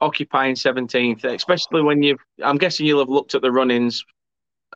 [0.00, 1.24] occupying seventeenth?
[1.24, 4.04] Especially when you've, I'm guessing you'll have looked at the run-ins,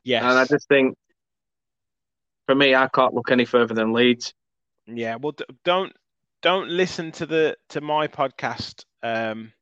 [0.03, 0.23] Yes.
[0.23, 0.97] and I just think,
[2.45, 4.33] for me, I can't look any further than Leeds.
[4.85, 5.15] Yeah.
[5.15, 5.93] Well, don't
[6.41, 9.53] don't listen to the to my podcast um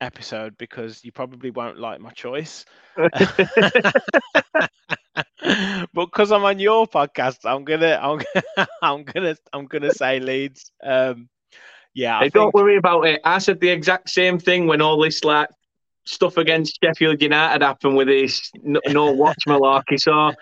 [0.00, 2.64] episode because you probably won't like my choice.
[2.96, 3.16] but
[5.94, 10.70] because I'm on your podcast, I'm gonna, I'm gonna, I'm gonna, I'm gonna say Leeds.
[10.82, 11.28] Um,
[11.94, 13.20] yeah, I Hey, don't worry about it.
[13.24, 15.48] I said the exact same thing when all this like
[16.06, 19.98] stuff against Sheffield United happened with this no, no watch malarkey.
[19.98, 20.32] So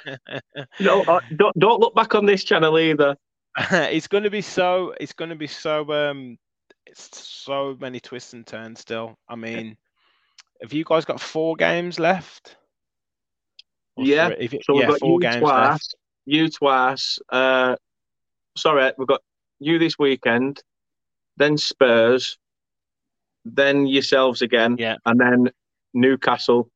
[0.81, 3.16] no, uh, don't don't look back on this channel either.
[3.71, 6.38] it's going to be so, it's going to be so, um,
[6.88, 9.16] it's so many twists and turns still.
[9.29, 9.77] I mean,
[10.62, 12.57] have you guys got four games left?
[13.96, 14.37] Or Yeah, three?
[14.40, 15.94] If it- So we've yeah, got four you games twice, left.
[16.27, 17.18] you twice.
[17.29, 17.77] Uh,
[18.57, 19.22] sorry, we've got
[19.61, 20.62] you this weekend,
[21.37, 22.38] then Spurs,
[23.44, 24.96] then yourselves again, Yeah.
[25.05, 25.51] and then
[25.94, 26.70] Newcastle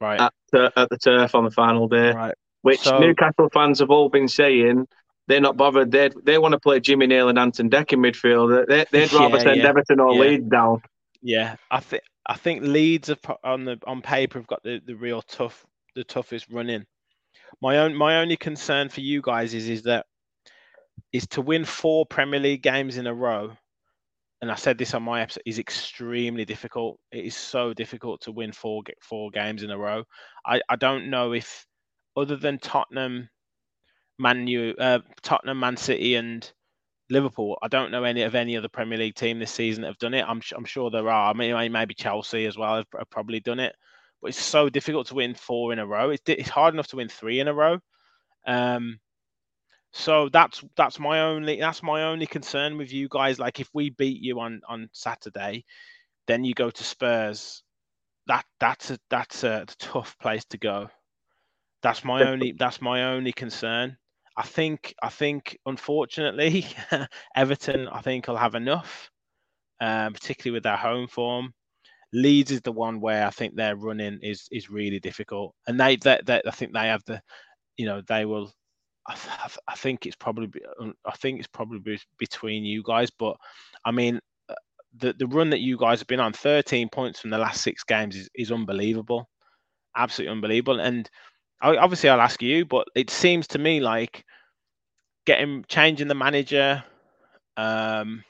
[0.00, 2.12] Right, at the, at the turf on the final day.
[2.12, 2.34] right.
[2.62, 4.88] which So- Newcastle fans have all been saying
[5.26, 5.90] they're not bothered.
[5.90, 8.66] They they want to play Jimmy Nail and Ant and Dec in midfield.
[8.68, 10.16] They, they'd rather Yeah, send yeah, Everton or yeah.
[10.16, 10.82] Leeds down.
[11.22, 14.94] Yeah, I think I think Leeds pro- on the on paper have got the, the
[14.96, 16.86] real tough the toughest running.
[17.60, 20.06] My own my only concern for you guys is is that
[21.12, 23.52] is to win four Premier League games in a row.
[24.40, 26.98] And I said this on my episode is extremely difficult.
[27.10, 30.04] It is so difficult to win four ga- four games in a row.
[30.46, 31.66] I, I don't know if
[32.16, 33.28] other than Tottenham,
[34.18, 36.50] Man U, uh, Tottenham, Man City, and
[37.10, 37.58] Liverpool.
[37.62, 40.14] I don't know any of any other Premier League team this season that have done
[40.14, 40.24] it.
[40.26, 41.30] I'm I'm sure there are.
[41.30, 43.74] I mean, maybe Chelsea as well have, have probably done it.
[44.20, 46.10] But it's so difficult to win four in a row.
[46.10, 47.78] It's it's hard enough to win three in a row.
[48.46, 49.00] Um,
[49.92, 53.38] so that's that's my only that's my only concern with you guys.
[53.38, 55.64] Like if we beat you on on Saturday,
[56.26, 57.62] then you go to Spurs.
[58.26, 60.88] That that's a that's a tough place to go.
[61.82, 63.96] That's my only that's my only concern.
[64.36, 66.66] I think I think unfortunately
[67.36, 69.10] Everton I think will have enough,
[69.80, 71.52] um, particularly with their home form.
[72.12, 75.96] Leeds is the one where I think their running is is really difficult, and they
[75.96, 77.20] that I think they have the,
[77.76, 78.52] you know, they will.
[79.08, 79.16] I,
[79.68, 80.50] I think it's probably
[81.04, 83.36] I think it's probably between you guys, but
[83.84, 84.54] I mean, uh,
[84.96, 87.84] the the run that you guys have been on, 13 points from the last six
[87.84, 89.28] games, is, is unbelievable,
[89.96, 90.80] absolutely unbelievable.
[90.80, 91.08] And
[91.62, 94.24] obviously, I'll ask you, but it seems to me like
[95.26, 96.82] getting changing the manager,
[97.56, 98.24] um,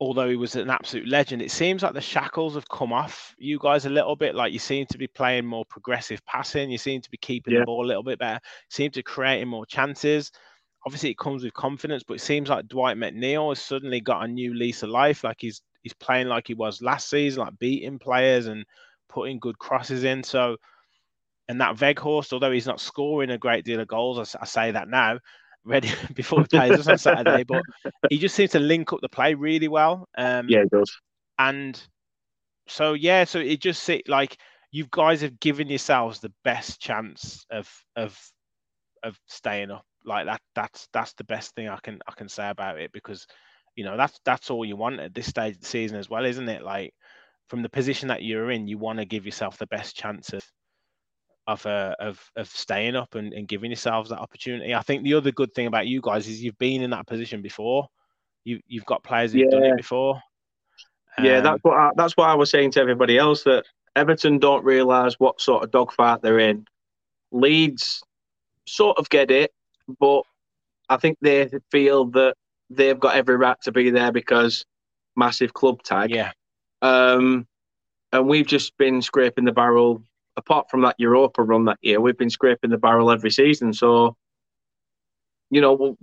[0.00, 3.58] although he was an absolute legend, it seems like the shackles have come off you
[3.60, 4.34] guys a little bit.
[4.34, 7.60] Like you seem to be playing more progressive passing, you seem to be keeping Yeah.
[7.60, 10.30] the ball a little bit better, seem to creating more chances.
[10.84, 14.28] Obviously, it comes with confidence, but it seems like Dwight McNeil has suddenly got a
[14.28, 15.24] new lease of life.
[15.24, 18.64] Like he's he's playing like he was last season, like beating players and
[19.08, 20.22] putting good crosses in.
[20.22, 20.56] So,
[21.48, 24.88] and that Weghorst, although he's not scoring a great deal of goals, I say that
[24.88, 25.18] now,
[25.64, 27.64] ready before he plays us on Saturday, but
[28.08, 30.08] he just seems to link up the play really well.
[30.16, 30.92] Um, Yeah, it does.
[31.38, 31.80] and
[32.68, 34.36] so yeah, so it just like
[34.72, 38.18] you guys have given yourselves the best chance of of
[39.02, 39.84] of staying up.
[40.04, 43.26] like that that's that's the best thing I can I can say about it because
[43.76, 46.24] you know that's that's all you want at this stage of the season as well,
[46.24, 46.62] isn't it?
[46.62, 46.92] Like
[47.48, 50.42] from the position that you're in, you want to give yourself the best chance of
[51.46, 54.74] of uh, of of staying up and, and giving yourselves that opportunity.
[54.74, 57.42] I think the other good thing about you guys is you've been in that position
[57.42, 57.88] before.
[58.44, 59.50] You you've got players who've yeah.
[59.50, 60.20] done it before.
[61.18, 64.38] Yeah, um, that's what I, that's what I was saying to everybody else that Everton
[64.38, 66.66] don't realise what sort of dogfight they're in.
[67.32, 68.02] Leeds
[68.66, 69.52] sort of get it,
[69.98, 70.22] but
[70.88, 72.34] I think they feel that
[72.70, 74.64] they've got every right to be there because
[75.16, 76.10] massive club tag.
[76.10, 76.32] Yeah.
[76.82, 77.46] Um,
[78.12, 80.02] and we've just been scraping the barrel.
[80.36, 83.72] Apart from that Europa run that year, we've been scraping the barrel every season.
[83.72, 84.16] So,
[85.50, 85.96] you know,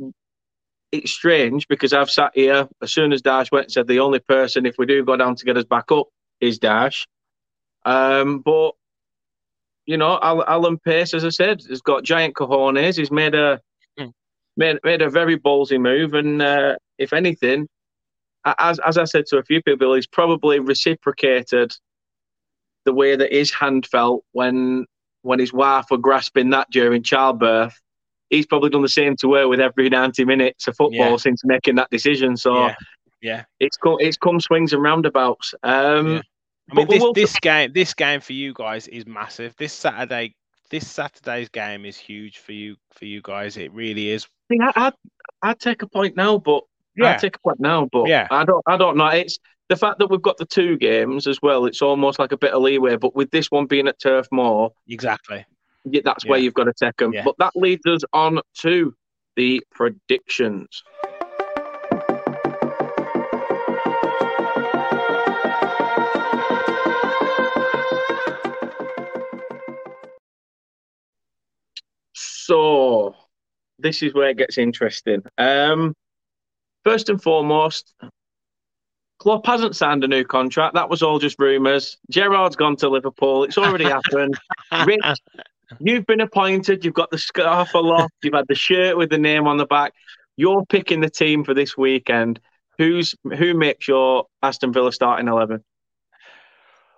[0.91, 4.19] it's strange because I've sat here as soon as Dash went and said the only
[4.19, 6.07] person, if we do go down to get us back up,
[6.39, 7.07] is Dash.
[7.85, 8.71] Um, but
[9.85, 12.97] you know, Alan Pace, as I said, has got giant cojones.
[12.97, 13.59] He's made a
[13.99, 14.11] mm.
[14.55, 17.67] made made a very ballsy move, and uh, if anything,
[18.45, 21.73] as as I said to a few people, he's probably reciprocated
[22.85, 24.85] the way that his hand felt when
[25.21, 27.79] when his wife were grasping that during childbirth.
[28.29, 31.17] He's probably done the same to her with every ninety minutes of football yeah.
[31.17, 32.35] since making that decision.
[32.35, 32.75] So, yeah,
[33.21, 33.43] yeah.
[33.59, 35.53] it's come it's come swings and roundabouts.
[35.61, 36.21] Um, yeah.
[36.71, 39.53] I mean, this, this game, this game for you guys is massive.
[39.57, 40.33] This Saturday,
[40.71, 43.57] this Saturday's game is huge for you, for you guys.
[43.57, 44.25] It really is.
[44.51, 44.93] I I'd,
[45.41, 46.63] I'd take a point now, but
[46.95, 47.11] yeah.
[47.11, 48.27] I'd take a point now, but yeah.
[48.31, 49.07] I don't, I don't know.
[49.07, 49.39] It's
[49.73, 51.65] the fact that we've got the two games as well.
[51.65, 54.71] It's almost like a bit of leeway, but with this one being at Turf Moor,
[54.87, 55.43] exactly.
[55.85, 56.29] Yeah, that's yeah.
[56.29, 57.11] where you've got to take them.
[57.11, 57.23] Yeah.
[57.25, 58.93] But that leads us on to
[59.35, 60.83] the predictions.
[72.13, 73.15] So
[73.79, 75.23] this is where it gets interesting.
[75.39, 75.95] Um,
[76.83, 77.95] first and foremost,
[79.23, 80.73] Klopp hasn't signed a new contract.
[80.73, 81.97] That was all just rumours.
[82.09, 83.45] Gerrard's gone to Liverpool.
[83.45, 84.37] It's already happened.
[84.85, 84.99] Rich,
[85.79, 86.83] you've been appointed.
[86.83, 88.13] You've got the scarf aloft.
[88.21, 89.93] You've had the shirt with the name on the back.
[90.35, 92.41] You're picking the team for this weekend.
[92.77, 95.63] Who's who makes your Aston Villa starting eleven?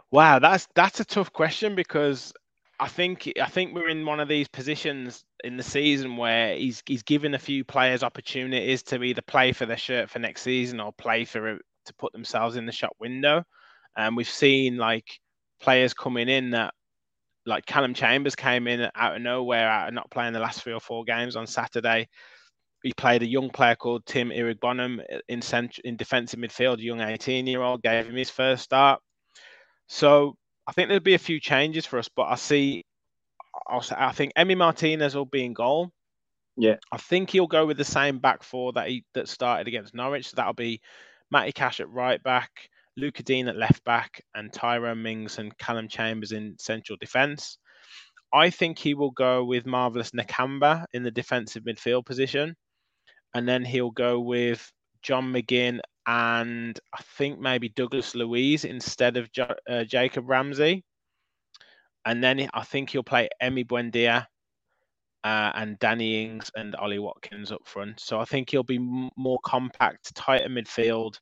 [0.10, 2.34] Wow, that's that's a tough question because
[2.80, 6.82] I think I think we're in one of these positions in the season where he's
[6.88, 10.80] he's given a few players opportunities to either play for their shirt for next season
[10.80, 13.44] or play for to put themselves in the shop window.
[13.98, 15.20] And we've seen like
[15.60, 16.74] players coming in that
[17.46, 20.74] like Callum Chambers came in out of nowhere out of not playing the last three
[20.74, 22.08] or four games on Saturday.
[22.84, 27.02] He played a young player called Tim Iroegbunam in cent- in defensive midfield, a young
[27.02, 29.02] 18 year old, gave him his first start.
[29.88, 30.36] So
[30.68, 32.86] I think there'll be a few changes for us, but I see,
[33.68, 35.92] I'll, I think Emi Martinez will be in goal.
[36.58, 39.94] Yeah, I think he'll go with the same back four that he that started against
[39.94, 40.30] Norwich.
[40.30, 40.82] So that'll be
[41.32, 42.52] Matty Cash at right back,
[42.98, 47.58] Lucas Digne at left back, and Tyrone Mings and Callum Chambers in central defence.
[48.34, 52.56] I think he will go with Marvelous Nakamba in the defensive midfield position.
[53.34, 54.70] And then he'll go with
[55.02, 60.84] John McGinn and I think maybe Douglas Luiz instead of jo- uh, Jacob Ramsey.
[62.06, 64.26] And then I think he'll play Emi Buendia
[65.26, 68.00] uh, and Danny Ings and Ollie Watkins up front.
[68.00, 71.20] So I think he'll be more compact, tighter midfield,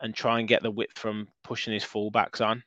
[0.00, 2.62] and try and get the width from pushing his fullbacks on.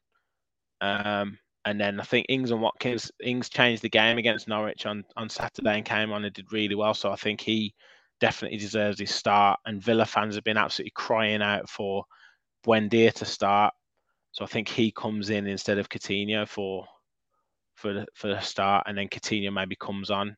[0.81, 5.05] Um, and then I think Ings and Watkins, Ings changed the game against Norwich on,
[5.15, 6.93] on Saturday and came on and did really well.
[6.93, 7.73] So I think he
[8.19, 9.57] definitely deserves his start.
[9.65, 12.03] And Villa fans have been absolutely crying out for
[12.67, 13.73] Buendia to start.
[14.33, 16.85] So I think he comes in instead of Coutinho for
[17.75, 20.35] for the, for the start, and then Coutinho maybe comes on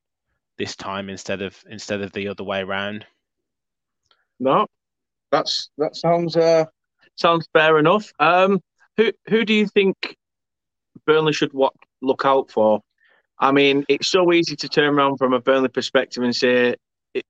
[0.57, 3.05] this time instead of instead of the other way around.
[4.39, 4.67] No,
[5.31, 6.65] that's that sounds uh,
[7.15, 8.11] sounds fair enough.
[8.19, 8.59] Um,
[8.97, 10.15] who who do you think
[11.05, 12.81] Burnley should what look out for?
[13.39, 16.75] I mean, it's so easy to turn around from a Burnley perspective and say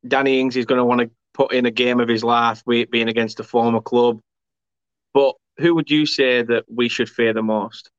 [0.07, 3.09] Danny Ings is going to want to put in a game of his life, being
[3.09, 4.19] against a former club.
[5.13, 7.89] But who would you say that we should fear the most?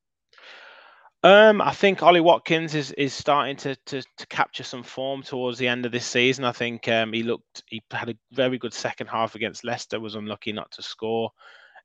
[1.25, 5.59] Um, I think Ollie Watkins is, is starting to, to, to capture some form towards
[5.59, 6.45] the end of this season.
[6.45, 9.99] I think um, he looked he had a very good second half against Leicester.
[9.99, 11.31] Was unlucky not to score.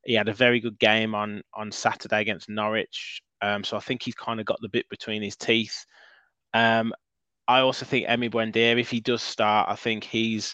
[0.06, 3.24] He had a very good game on on Saturday against Norwich.
[3.42, 5.84] Um, so I think he's kind of got the bit between his teeth.
[6.54, 6.94] Um,
[7.48, 10.54] I also think Emi Buendia, if he does start, I think he's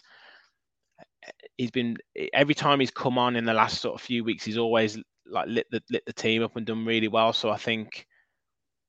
[1.58, 1.98] he's been
[2.32, 5.48] every time he's come on in the last sort of few weeks, he's always like
[5.48, 7.34] lit the lit the team up and done really well.
[7.34, 8.06] So I think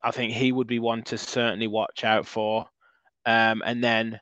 [0.04, 2.66] I think he would be one to certainly watch out for.
[3.26, 4.20] Um, and then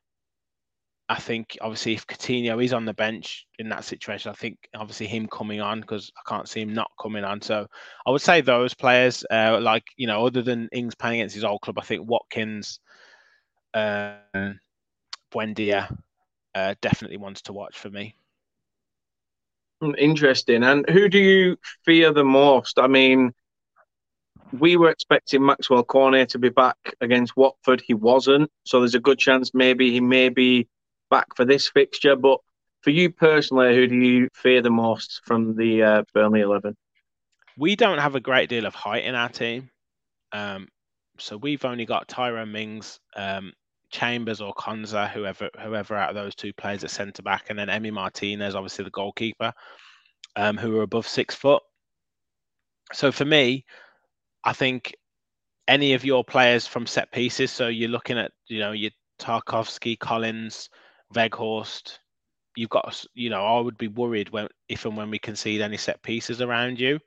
[1.08, 5.08] I think obviously if Coutinho is on the bench in that situation, I think obviously
[5.08, 7.42] him coming on because I can't see him not coming on.
[7.42, 7.66] So
[8.06, 11.44] I would say those players, uh, like you know, other than Ings playing against his
[11.44, 12.80] old club, I think Watkins,
[13.74, 14.18] uh,
[15.32, 15.98] Buendia,
[16.54, 18.14] uh, definitely ones to watch for me.
[19.82, 20.64] Hmm, interesting.
[20.64, 22.78] And who do you fear the most?
[22.78, 23.34] I mean,
[24.52, 27.82] we were expecting Maxwel Cornet to be back against Watford.
[27.86, 28.50] He wasn't.
[28.66, 30.68] So there's a good chance maybe he may be
[31.10, 32.16] back for this fixture.
[32.16, 32.40] But
[32.82, 36.76] for you personally, who do you fear the most from the uh, Burnley 11?
[37.58, 39.70] We don't have a great deal of height in our team.
[40.32, 40.68] Um,
[41.18, 43.52] so we've only got Tyrone Mings, um,
[43.92, 47.68] Chambers or Konsa, whoever whoever out of those two players at centre back, and then
[47.68, 49.52] Emi Martinez, obviously the goalkeeper,
[50.36, 51.62] um, who are above six foot.
[52.94, 53.66] So for me,
[54.44, 54.96] I think
[55.68, 57.52] any of your players from set pieces.
[57.52, 60.70] So you're looking at you know your Tarkowski, Collins,
[61.14, 62.00] Weghorst.
[62.56, 65.78] you've got, you know, I would be worried when if and when we concede any
[65.78, 67.00] set pieces around you.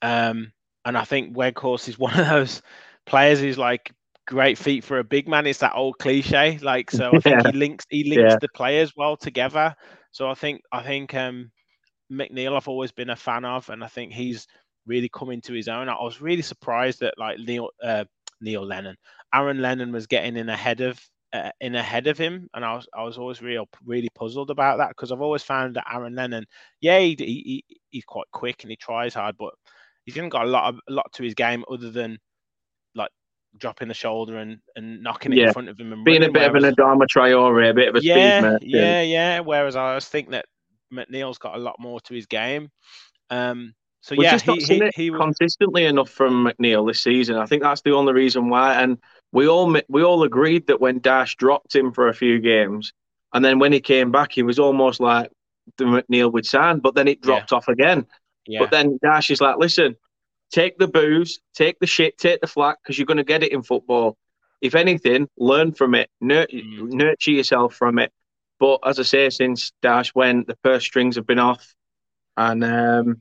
[0.00, 0.52] Um,
[0.84, 2.62] and I think Weghorst is one of those
[3.06, 3.92] players who's like
[4.26, 5.46] great feet for a big man.
[5.46, 6.58] It's that old cliche.
[6.62, 7.50] Like, so I think yeah.
[7.50, 8.38] he links he links yeah.
[8.40, 9.74] the players well together.
[10.10, 11.50] So I think I think um,
[12.10, 14.46] McNeil I've always been a fan of, and I think he's
[14.88, 15.88] really coming to his own.
[15.88, 18.04] I was really surprised that like Neil uh,
[18.40, 18.96] Neil Lennon,
[19.34, 20.98] Aaron Lennon was getting in ahead of
[21.32, 24.78] uh, in ahead of him, and I was I was always real really puzzled about
[24.78, 26.46] that because I've always found that Aaron Lennon,
[26.80, 29.52] yeah, he, he, he's quite quick and he tries hard, but
[30.04, 32.18] he's not got a lot of a lot to his game other than
[32.94, 33.10] like
[33.58, 35.48] dropping the shoulder and, and knocking it yeah.
[35.48, 37.74] in front of him and being running, a bit whereas, of an Adama Traore, a
[37.74, 39.40] bit of a yeah, speed Yeah, yeah, yeah.
[39.40, 40.46] Whereas I was think that
[40.92, 42.70] McNeil's got a lot more to his game.
[43.30, 45.20] Um, so We've yeah, just he, he, he was...
[45.20, 47.36] consistently enough from McNeil this season.
[47.36, 48.80] I think that's the only reason why.
[48.80, 48.98] And
[49.32, 52.92] we all we all agreed that when Dash dropped him for a few games,
[53.32, 55.30] and then when he came back, he was almost like
[55.76, 57.58] the McNeil would sign, but then it dropped yeah.
[57.58, 58.06] off again.
[58.46, 58.60] Yeah.
[58.60, 59.96] But then Dash is like, listen,
[60.50, 63.52] take the booze, take the shit, take the flack, because you're going to get it
[63.52, 64.16] in football.
[64.60, 66.90] If anything, learn from it, nurture, mm.
[66.92, 68.12] nurture yourself from it.
[68.58, 71.74] But as I say, since Dash went, the purse strings have been off,
[72.36, 73.20] and um,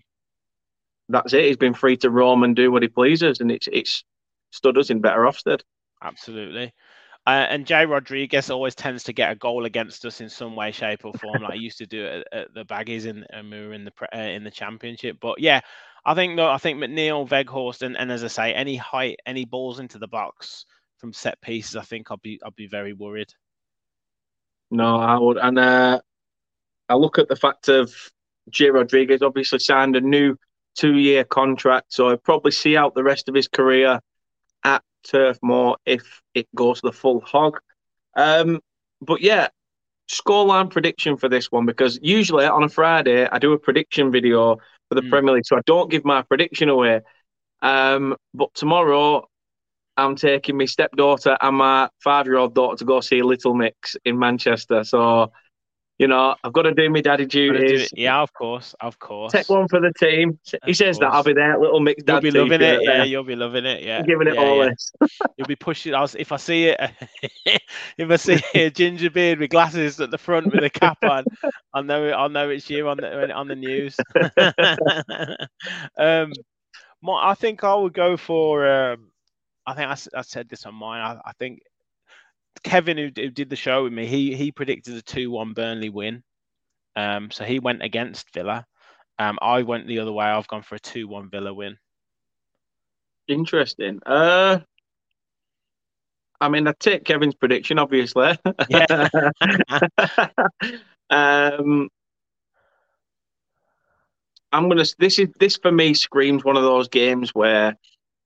[1.09, 1.45] that's it.
[1.45, 4.03] He's been free to roam and do what he pleases, and it's it's
[4.51, 5.61] stood us in better offstead.
[6.01, 6.73] Absolutely.
[7.25, 10.71] Uh, and Jay Rodriguez always tends to get a goal against us in some way,
[10.71, 13.59] shape, or form, like he used to do at, at the Baggies in, and we
[13.59, 15.17] were in the uh, in the championship.
[15.19, 15.59] But yeah,
[16.05, 19.43] I think though I think McNeil, Weghorst, and, and as I say, any height, any
[19.43, 20.65] balls into the box
[20.99, 23.33] from set pieces, I think I'll be I'll be very worried.
[24.71, 25.99] No, I would, and uh,
[26.87, 27.93] I look at the fact of
[28.49, 30.37] Jay Rodriguez obviously signed a new
[30.77, 33.99] two-year contract, so I'll probably see out the rest of his career
[34.63, 37.59] at Turf Moor if it goes to the full hog.
[38.15, 38.59] Um,
[39.01, 39.49] but yeah,
[40.09, 44.55] scoreline prediction for this one because usually on a Friday I do a prediction video
[44.89, 45.09] for the mm.
[45.09, 47.01] Premier League, so I don't give my prediction away.
[47.61, 49.27] Um, but tomorrow
[49.97, 54.83] I'm taking my stepdaughter and my five-year-old daughter to go see Little Mix in Manchester.
[54.83, 55.31] So
[55.97, 57.89] you know, I've got to do my daddy duties.
[57.93, 59.31] Yeah, of course, of course.
[59.31, 60.37] Take one for the team.
[60.65, 60.99] He of says course.
[60.99, 62.23] that I'll be there, little mixed dad.
[62.23, 62.83] You'll be loving it.
[62.83, 63.83] Yeah, you'll be loving it.
[63.83, 64.69] Yeah, giving it yeah, all yeah.
[64.69, 64.91] this.
[65.37, 65.95] You'll be pushing.
[65.95, 66.79] I was, if I see it,
[67.97, 71.25] if I see a ginger beard with glasses at the front with a cap on,
[71.73, 72.09] I'll know.
[72.09, 73.97] I'll know it's you on the on the news.
[75.97, 76.31] um,
[77.01, 78.67] my, I think I would go for.
[78.67, 79.11] Um,
[79.65, 81.01] I think I, I said this on mine.
[81.01, 81.61] I, I think
[82.63, 86.23] Kevin, who, who, did the show with me, he he predicted a two-one Burnley win.
[86.95, 88.65] Um, so he went against Villa.
[89.19, 90.25] Um, I went the other way.
[90.25, 91.77] I've gone for a two-one Villa win.
[93.27, 93.99] Interesting.
[94.05, 94.59] Uh,
[96.39, 98.37] I mean, I take Kevin's prediction, obviously.
[98.69, 99.09] Yeah.
[101.09, 101.89] um,
[104.51, 104.85] I'm gonna.
[104.99, 107.75] This is this for me screams one of those games where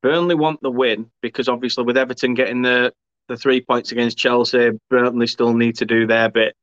[0.03, 2.93] Burnley want the win because obviously with Everton getting the
[3.31, 4.71] the three points against Chelsea.
[4.89, 6.55] Burnley still need to do their bit.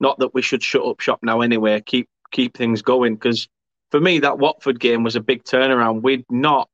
[0.00, 1.80] Not that we should shut up shop now anyway.
[1.82, 3.48] Keep keep things going because
[3.90, 6.02] for me that Watford game was a big turnaround.
[6.02, 6.68] We'd not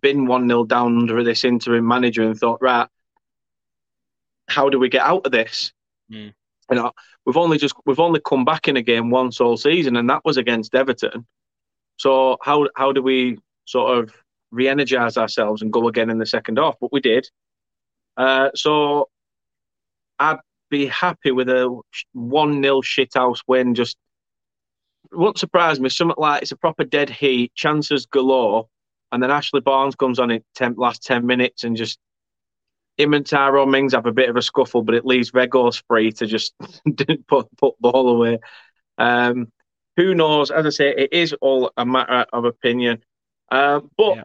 [0.00, 2.88] been one 0 down under this interim manager and thought, right,
[4.48, 5.72] how do we get out of this?
[6.10, 6.34] Mm.
[6.70, 6.92] You know,
[7.24, 10.24] we've only just we've only come back in a game once all season, and that
[10.24, 11.26] was against Everton.
[11.96, 14.12] So how how do we sort of
[14.50, 16.74] re-energize ourselves and go again in the second half?
[16.80, 17.28] But we did.
[18.16, 19.08] Uh, so
[20.18, 20.38] I'd
[20.70, 21.80] be happy with a
[22.12, 23.74] 1 0 shithouse win.
[23.74, 23.96] Just
[25.12, 25.88] won't surprise me.
[25.88, 28.68] Something like it's a proper dead heat, chances galore.
[29.12, 31.98] And then Ashley Barnes comes on in ten, last 10 minutes and just
[32.96, 36.12] him and Tyrone Mings have a bit of a scuffle, but it leaves Regos free
[36.12, 36.54] to just
[37.28, 38.38] put put ball away.
[38.98, 39.52] Um,
[39.96, 40.50] who knows?
[40.50, 43.02] As I say, it is all a matter of opinion.
[43.50, 44.22] Uh, but yeah.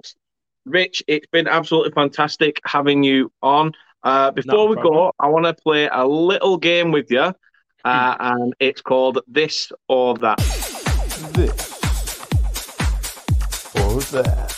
[0.66, 3.72] Rich, it's been absolutely fantastic having you on.
[4.04, 8.42] Uh, before we go, I want to play a little game with you, uh, hmm.
[8.44, 10.38] and it's called This or That.
[11.34, 11.82] This
[13.76, 14.58] or that.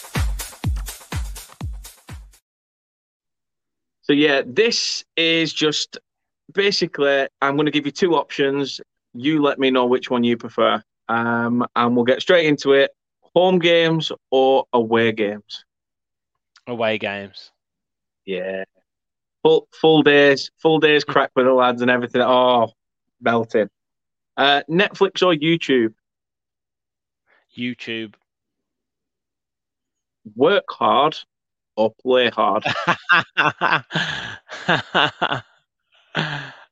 [4.02, 5.98] So yeah, this is just
[6.54, 8.82] basically I'm going to give you two options.
[9.14, 12.92] You let me know which one you prefer, um, and we'll get straight into it.
[13.36, 15.64] Home games or away games?
[16.68, 17.52] Away games.
[18.26, 18.64] Yeah.
[19.44, 22.22] Full full days, full days crack with the lads and everything.
[22.22, 22.72] Oh,
[23.22, 23.70] belting.
[24.38, 25.94] Uh, Netflix or YouTube?
[27.58, 28.14] YouTube.
[30.36, 31.18] Work hard
[31.76, 32.64] or play hard?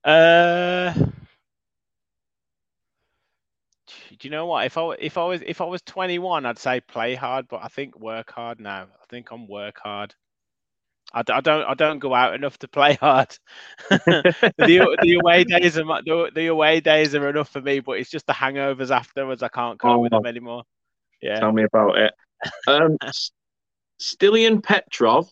[0.04, 0.94] uh,
[4.22, 4.68] do you know what?
[4.68, 7.68] If I if I was if I was 21, I'd say play hard, but I
[7.70, 8.84] think work hard now.
[8.84, 10.14] I think I'm work hard.
[11.12, 13.36] I, I don't I don't go out enough to play hard.
[13.90, 18.12] the, the away days are the, the away days are enough for me, but it's
[18.12, 19.42] just the hangovers afterwards.
[19.42, 20.66] I can't cope oh, with them anymore.
[21.20, 22.14] Yeah, tell me about it.
[22.68, 22.98] Um,
[24.00, 25.32] Stiliyan Petrov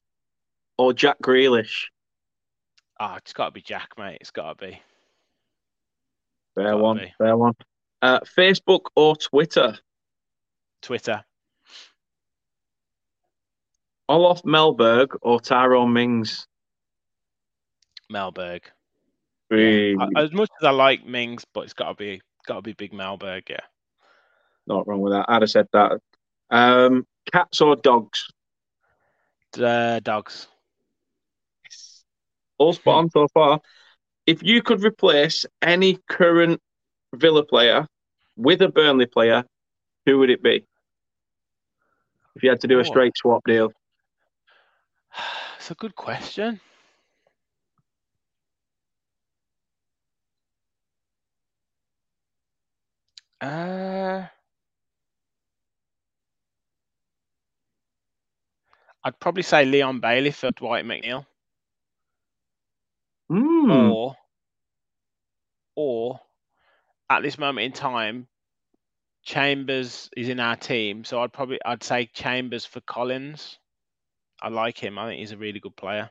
[0.80, 1.86] or Jack Grealish?
[3.00, 4.18] Ah, oh, it's got to be Jack, mate.
[4.20, 4.82] It's got to be.
[6.56, 6.98] Fair one.
[6.98, 7.14] Be.
[7.20, 7.54] Fair one.
[8.02, 9.78] Uh, Facebook or Twitter?
[10.82, 11.24] Twitter.
[14.08, 16.48] Olof Mellberg or Tyrone Mings?
[18.12, 18.62] Mellberg.
[19.52, 19.96] Yeah.
[20.16, 22.92] As much as I like Mings, but it's got to be got to be big
[22.92, 23.60] Melberg, yeah.
[24.66, 25.26] Not wrong with that.
[25.28, 26.00] I'd have said that.
[26.50, 28.28] Um, cats or dogs?
[29.60, 30.48] Uh, dogs.
[32.58, 33.62] All spot on so far.
[34.26, 36.62] If you could replace any current
[37.14, 37.88] Villa player
[38.36, 39.44] with a Burnley player,
[40.06, 40.66] who would it be?
[42.36, 43.72] If you had to do a straight swap deal.
[45.58, 46.62] It's a good question.
[53.42, 54.26] Uh,
[59.04, 61.26] I'd probably say Leon Bailey for Dwight McNeil.
[63.32, 63.94] Mm.
[63.94, 64.16] Or,
[65.76, 66.20] or
[67.10, 68.28] at this moment in time,
[69.24, 73.60] Chambers is in our team, so I'd probably I'd say Chambers for Collins.
[74.42, 74.98] I like him.
[74.98, 76.10] I think he's a really good player.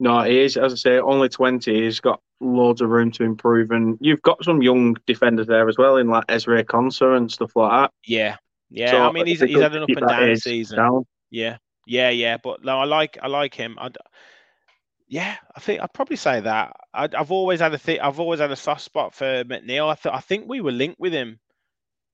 [0.00, 0.56] No, he is.
[0.56, 1.82] As I say, only twenty.
[1.82, 5.76] He's got loads of room to improve, and you've got some young defenders there as
[5.78, 7.92] well, in like Ezra Konsa and stuff like that.
[8.04, 8.36] Yeah,
[8.70, 8.90] yeah.
[8.90, 10.78] So I mean, he's, he's had an up and down season.
[10.78, 11.06] Down.
[11.30, 12.36] Yeah, yeah, yeah.
[12.36, 13.76] But no, I like I like him.
[13.80, 13.96] I'd,
[15.08, 16.76] yeah, I think I'd probably say that.
[16.92, 19.90] I, have always had a th- I've always had a soft spot for McNeil.
[19.90, 21.40] I th- I think we were linked with him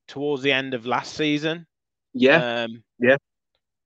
[0.06, 1.66] towards the end of last season.
[2.12, 3.16] Yeah, um, yeah.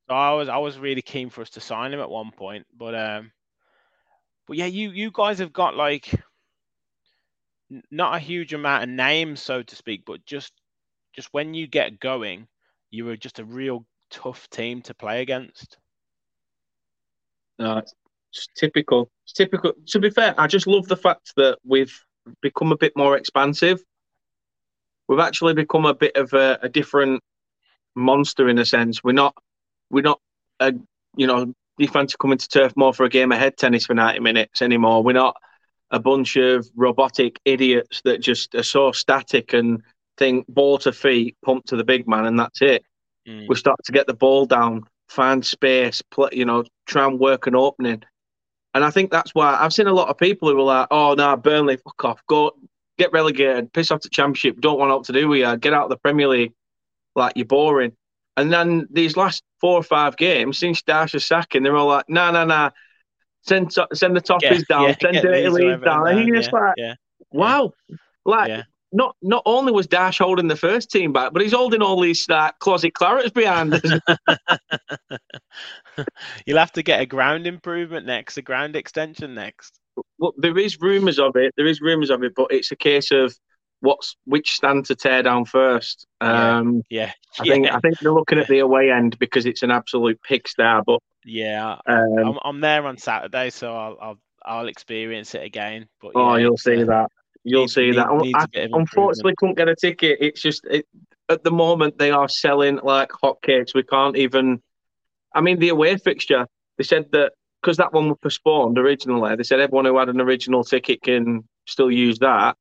[0.08, 2.66] So I was I was really keen for us to sign him at one point,
[2.76, 3.32] but um,
[4.46, 6.10] but yeah, you you guys have got like
[7.90, 10.52] not a huge amount of names, so to speak, but just
[11.14, 12.46] just when you get going,
[12.90, 15.78] you are just a real tough team to play against.
[17.58, 17.94] No, it's
[18.56, 19.10] typical.
[19.24, 19.72] It's typical.
[19.86, 21.96] To be fair, I just love the fact that we've
[22.42, 23.82] become a bit more expansive.
[25.08, 27.22] We've actually become a bit of a, a different
[27.96, 29.02] monster in a sense.
[29.02, 29.34] We're not,
[29.90, 30.20] we're not,
[30.60, 30.74] a,
[31.16, 33.94] you know, you fancy coming to Turf Moor for a game of head tennis for
[33.94, 35.02] ninety minutes anymore.
[35.02, 35.36] We're not
[35.90, 39.82] a bunch of robotic idiots that just are so static and
[40.18, 42.84] think ball to feet, pump to the big man, and that's it.
[43.26, 43.46] Mm.
[43.48, 47.46] We start to get the ball down, find space, play, you know, try and work
[47.46, 48.02] an opening.
[48.74, 51.14] And I think that's why I've seen a lot of people who are like, "Oh
[51.14, 52.52] no, Burnley, fuck off, go
[52.98, 55.84] get relegated, piss off the Championship, don't want what to do with you, get out
[55.84, 56.52] of the Premier League,
[57.14, 57.92] like you're boring."
[58.36, 62.08] And then these last four or five games since Dash Darsh's sacking, they're all like,
[62.08, 62.70] "No, no, no,
[63.42, 66.74] send send the toppers yeah, down, yeah, send Dirty Leeds down." And you're just like,
[66.76, 66.94] yeah,
[67.32, 67.72] "Wow."
[68.24, 72.00] Like not not only was Dash holding the first team back, but he's holding all
[72.00, 74.00] these uh, closet clarets behind us.
[76.46, 79.78] You'll have to get a ground improvement next, a ground extension next.
[80.18, 81.54] Well, there is rumours of it.
[81.56, 83.36] There is rumours of it, but it's a case of
[83.80, 86.06] what's which stand to tear down first.
[86.20, 87.12] Um, yeah,
[87.42, 87.52] yeah.
[87.52, 90.80] I think I think they're looking at the away end because it's an absolute pigsty.
[90.86, 95.88] But yeah, um, I'm, I'm there on Saturday, so I'll I'll, I'll experience it again.
[96.00, 97.10] But oh, you'll see uh, that.
[97.44, 98.12] You'll needs, see that.
[98.12, 100.18] Needs I, unfortunately, couldn't get a ticket.
[100.20, 100.86] It's just it,
[101.28, 103.74] at the moment they are selling like hotcakes.
[103.74, 104.62] We can't even.
[105.34, 106.46] I mean, the away fixture.
[106.76, 109.34] They said that because that one was postponed originally.
[109.36, 112.56] They said everyone who had an original ticket can still use that,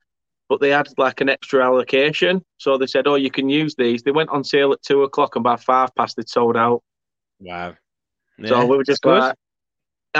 [0.49, 2.43] but they had like an extra allocation.
[2.57, 5.35] So they said, "Oh, you can use these." They went on sale at two o'clock,
[5.35, 6.83] and by five past, they'd sold out.
[7.39, 7.75] Wow.
[8.39, 9.35] Yeah, so we were just like,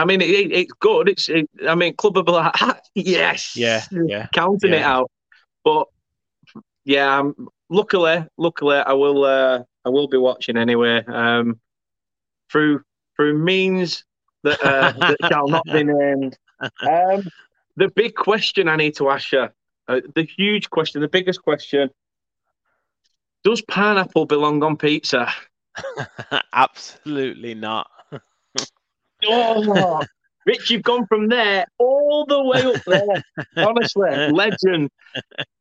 [0.02, 1.10] I mean, it, it's good.
[1.10, 2.54] It's, it, I mean, club be like,
[2.96, 5.12] yes, Yeah, yeah, counting it out.
[5.64, 5.88] But
[6.86, 11.04] yeah, um, luckily, luckily, I will, uh, I will be watching anyway.
[11.06, 11.60] Um,
[12.52, 12.82] through
[13.16, 14.06] through means
[14.44, 16.38] that uh, that shall not be named.
[16.60, 17.28] Um,
[17.76, 19.48] the big question I need to ask you,
[19.88, 21.90] uh, the huge question, the biggest question:
[23.44, 25.32] Does pineapple belong on pizza?
[26.54, 27.88] Absolutely not.
[29.28, 30.04] Oh,
[30.46, 33.24] Rich, you've gone from there all the way up there.
[33.68, 34.90] Honestly, legend.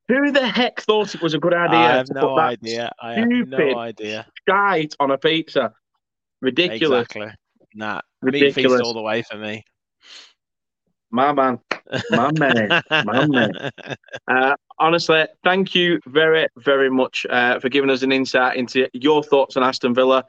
[0.08, 2.92] Who the heck thought it was a good idea I have no idea.
[3.02, 4.26] I have no idea.
[4.48, 5.72] shite on a pizza?
[6.40, 7.06] Ridiculous.
[7.06, 7.34] Exactly.
[7.74, 8.00] Nah.
[8.22, 9.64] ridiculous Meat feast all the way for me.
[11.10, 11.58] My man.
[12.10, 12.82] My man.
[12.90, 13.52] My man.
[14.28, 19.22] Uh, honestly, thank you very, very much uh, for giving us an insight into your
[19.22, 20.24] thoughts on Aston Villa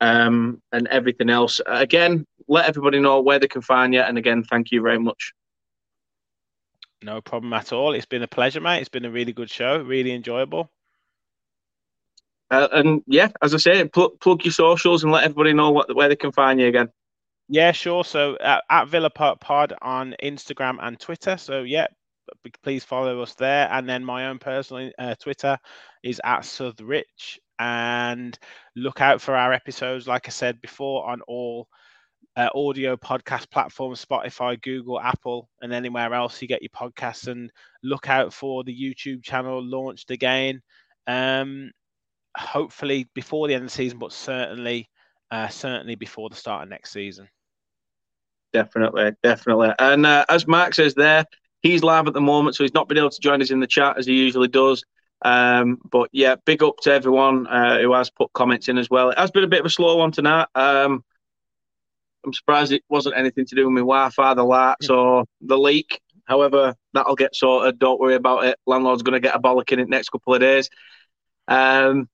[0.00, 1.60] um, and everything else.
[1.66, 4.00] Again, let everybody know where they can find you.
[4.00, 5.32] And again, thank you very much.
[7.02, 7.94] No problem at all.
[7.94, 8.80] It's been a pleasure, mate.
[8.80, 9.78] It's been a really good show.
[9.78, 10.70] Really enjoyable.
[12.50, 15.94] Uh, and yeah, as I say, pl- plug your socials and let everybody know what,
[15.94, 16.88] where they can find you again.
[17.48, 18.04] Yeah, sure.
[18.04, 21.36] So uh, at Villa Park Pod on Instagram and Twitter.
[21.36, 21.86] So yeah,
[22.64, 23.68] please follow us there.
[23.70, 25.56] And then my own personal uh, Twitter
[26.02, 27.38] is at Southrich.
[27.60, 28.36] And
[28.74, 31.68] look out for our episodes, like I said before, on all
[32.40, 37.28] uh, audio podcast platforms Spotify, Google, Apple, and anywhere else you get your podcasts.
[37.28, 40.62] And look out for the YouTube channel launched again.
[41.06, 41.70] Um,
[42.36, 44.88] hopefully before the end of the season, but certainly,
[45.30, 47.28] uh, certainly before the start of next season.
[48.52, 49.72] Definitely, definitely.
[49.78, 51.24] And uh, as Mark says there,
[51.60, 53.66] he's live at the moment, so he's not been able to join us in the
[53.66, 54.82] chat as he usually does.
[55.22, 59.10] Um, but yeah, big up to everyone uh, who has put comments in as well.
[59.10, 60.48] It has been a bit of a slow one tonight.
[60.54, 61.04] Um,
[62.24, 66.00] I'm surprised it wasn't anything to do with my Wi-Fi, the lights, or the leak.
[66.24, 67.78] However, that'll get sorted.
[67.78, 68.58] Don't worry about it.
[68.66, 70.68] Landlord's going to get a bollock in it next couple of days.
[71.48, 72.08] Um,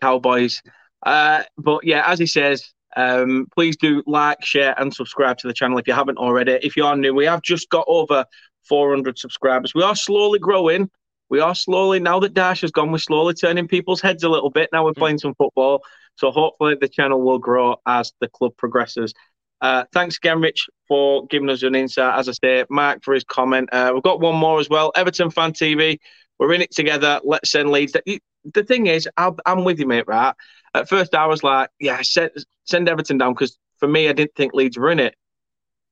[0.00, 0.62] Cowboys.
[1.04, 5.54] Uh, but yeah, as he says, um, please do like, share, and subscribe to the
[5.54, 6.58] channel if you haven't already.
[6.62, 8.24] If you are new, we have just got over
[8.68, 9.74] 400 subscribers.
[9.74, 10.90] We are slowly growing.
[11.30, 14.50] We are slowly, now that Dash has gone, we're slowly turning people's heads a little
[14.50, 14.70] bit.
[14.72, 15.82] Now we're playing some football.
[16.16, 19.14] So hopefully the channel will grow as the club progresses.
[19.60, 22.18] Uh, thanks again, Rich, for giving us an insight.
[22.18, 23.68] As I say, Mark for his comment.
[23.72, 24.92] Uh, we've got one more as well.
[24.94, 25.98] Everton Fan TV.
[26.38, 27.20] We're in it together.
[27.24, 27.96] Let's send Leeds.
[28.04, 30.34] The thing is, I'll, I'm with you, mate, right?
[30.74, 32.30] At first, I was like, yeah, send,
[32.64, 35.16] send Everton down because for me, I didn't think Leeds were in it.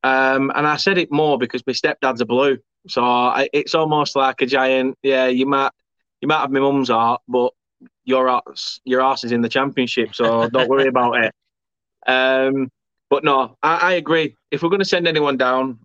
[0.04, 2.58] Um, and I said it more because my stepdad's a blue.
[2.88, 5.72] So I, it's almost like a giant, yeah, you might
[6.20, 7.52] you might have my mum's heart, but
[8.04, 11.34] your arse, your arse is in the championship, so don't worry about it.
[12.08, 12.70] Um,
[13.10, 14.36] but no, I, I agree.
[14.50, 15.78] If we're going to send anyone down,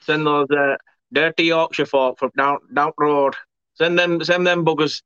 [0.00, 0.76] send those uh,
[1.12, 3.34] dirty Yorkshire folk from down down road.
[3.74, 5.02] Send them, send them buggers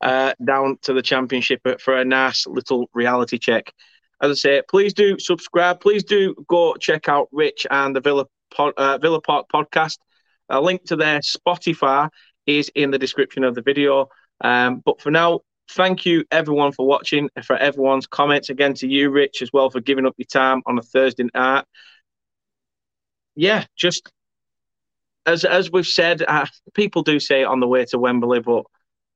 [0.00, 3.72] uh, down to the championship for a nice little reality check.
[4.22, 5.80] As I say, please do subscribe.
[5.80, 8.26] Please do go check out Rich and the Villa
[8.58, 9.98] uh, Villa Park podcast.
[10.48, 12.08] A link to their Spotify
[12.46, 14.08] is in the description of the video.
[14.42, 15.40] Um, but for now,
[15.70, 18.50] thank you everyone for watching and for everyone's comments.
[18.50, 21.64] Again to you, Rich, as well for giving up your time on a Thursday night.
[23.34, 24.10] Yeah, just
[25.26, 28.64] as as we've said, uh, people do say it on the way to Wembley, but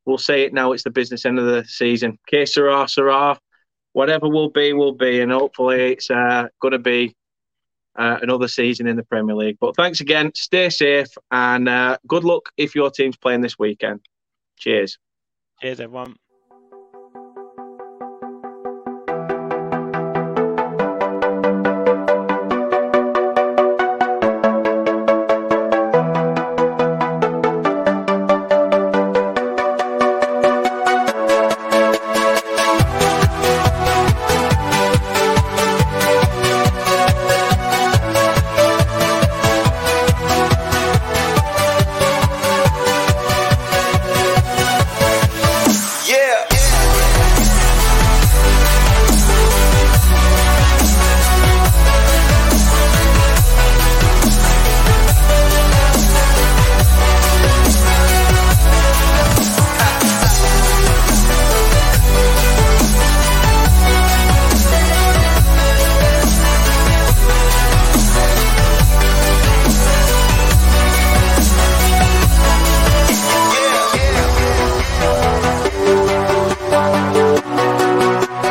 [0.05, 0.73] we'll say it now.
[0.73, 2.19] It's the business end of the season.
[2.29, 3.39] Que sera, sera.
[3.93, 7.15] Whatever will be, will be, and hopefully it's uh, going to be
[7.97, 9.59] uh, another season in the Premier League.
[9.61, 10.33] But thanks again.
[10.35, 14.01] Stay safe and uh, good luck if your team's playing this weekend.
[14.59, 14.99] Cheers.
[15.61, 16.17] Cheers, everyone.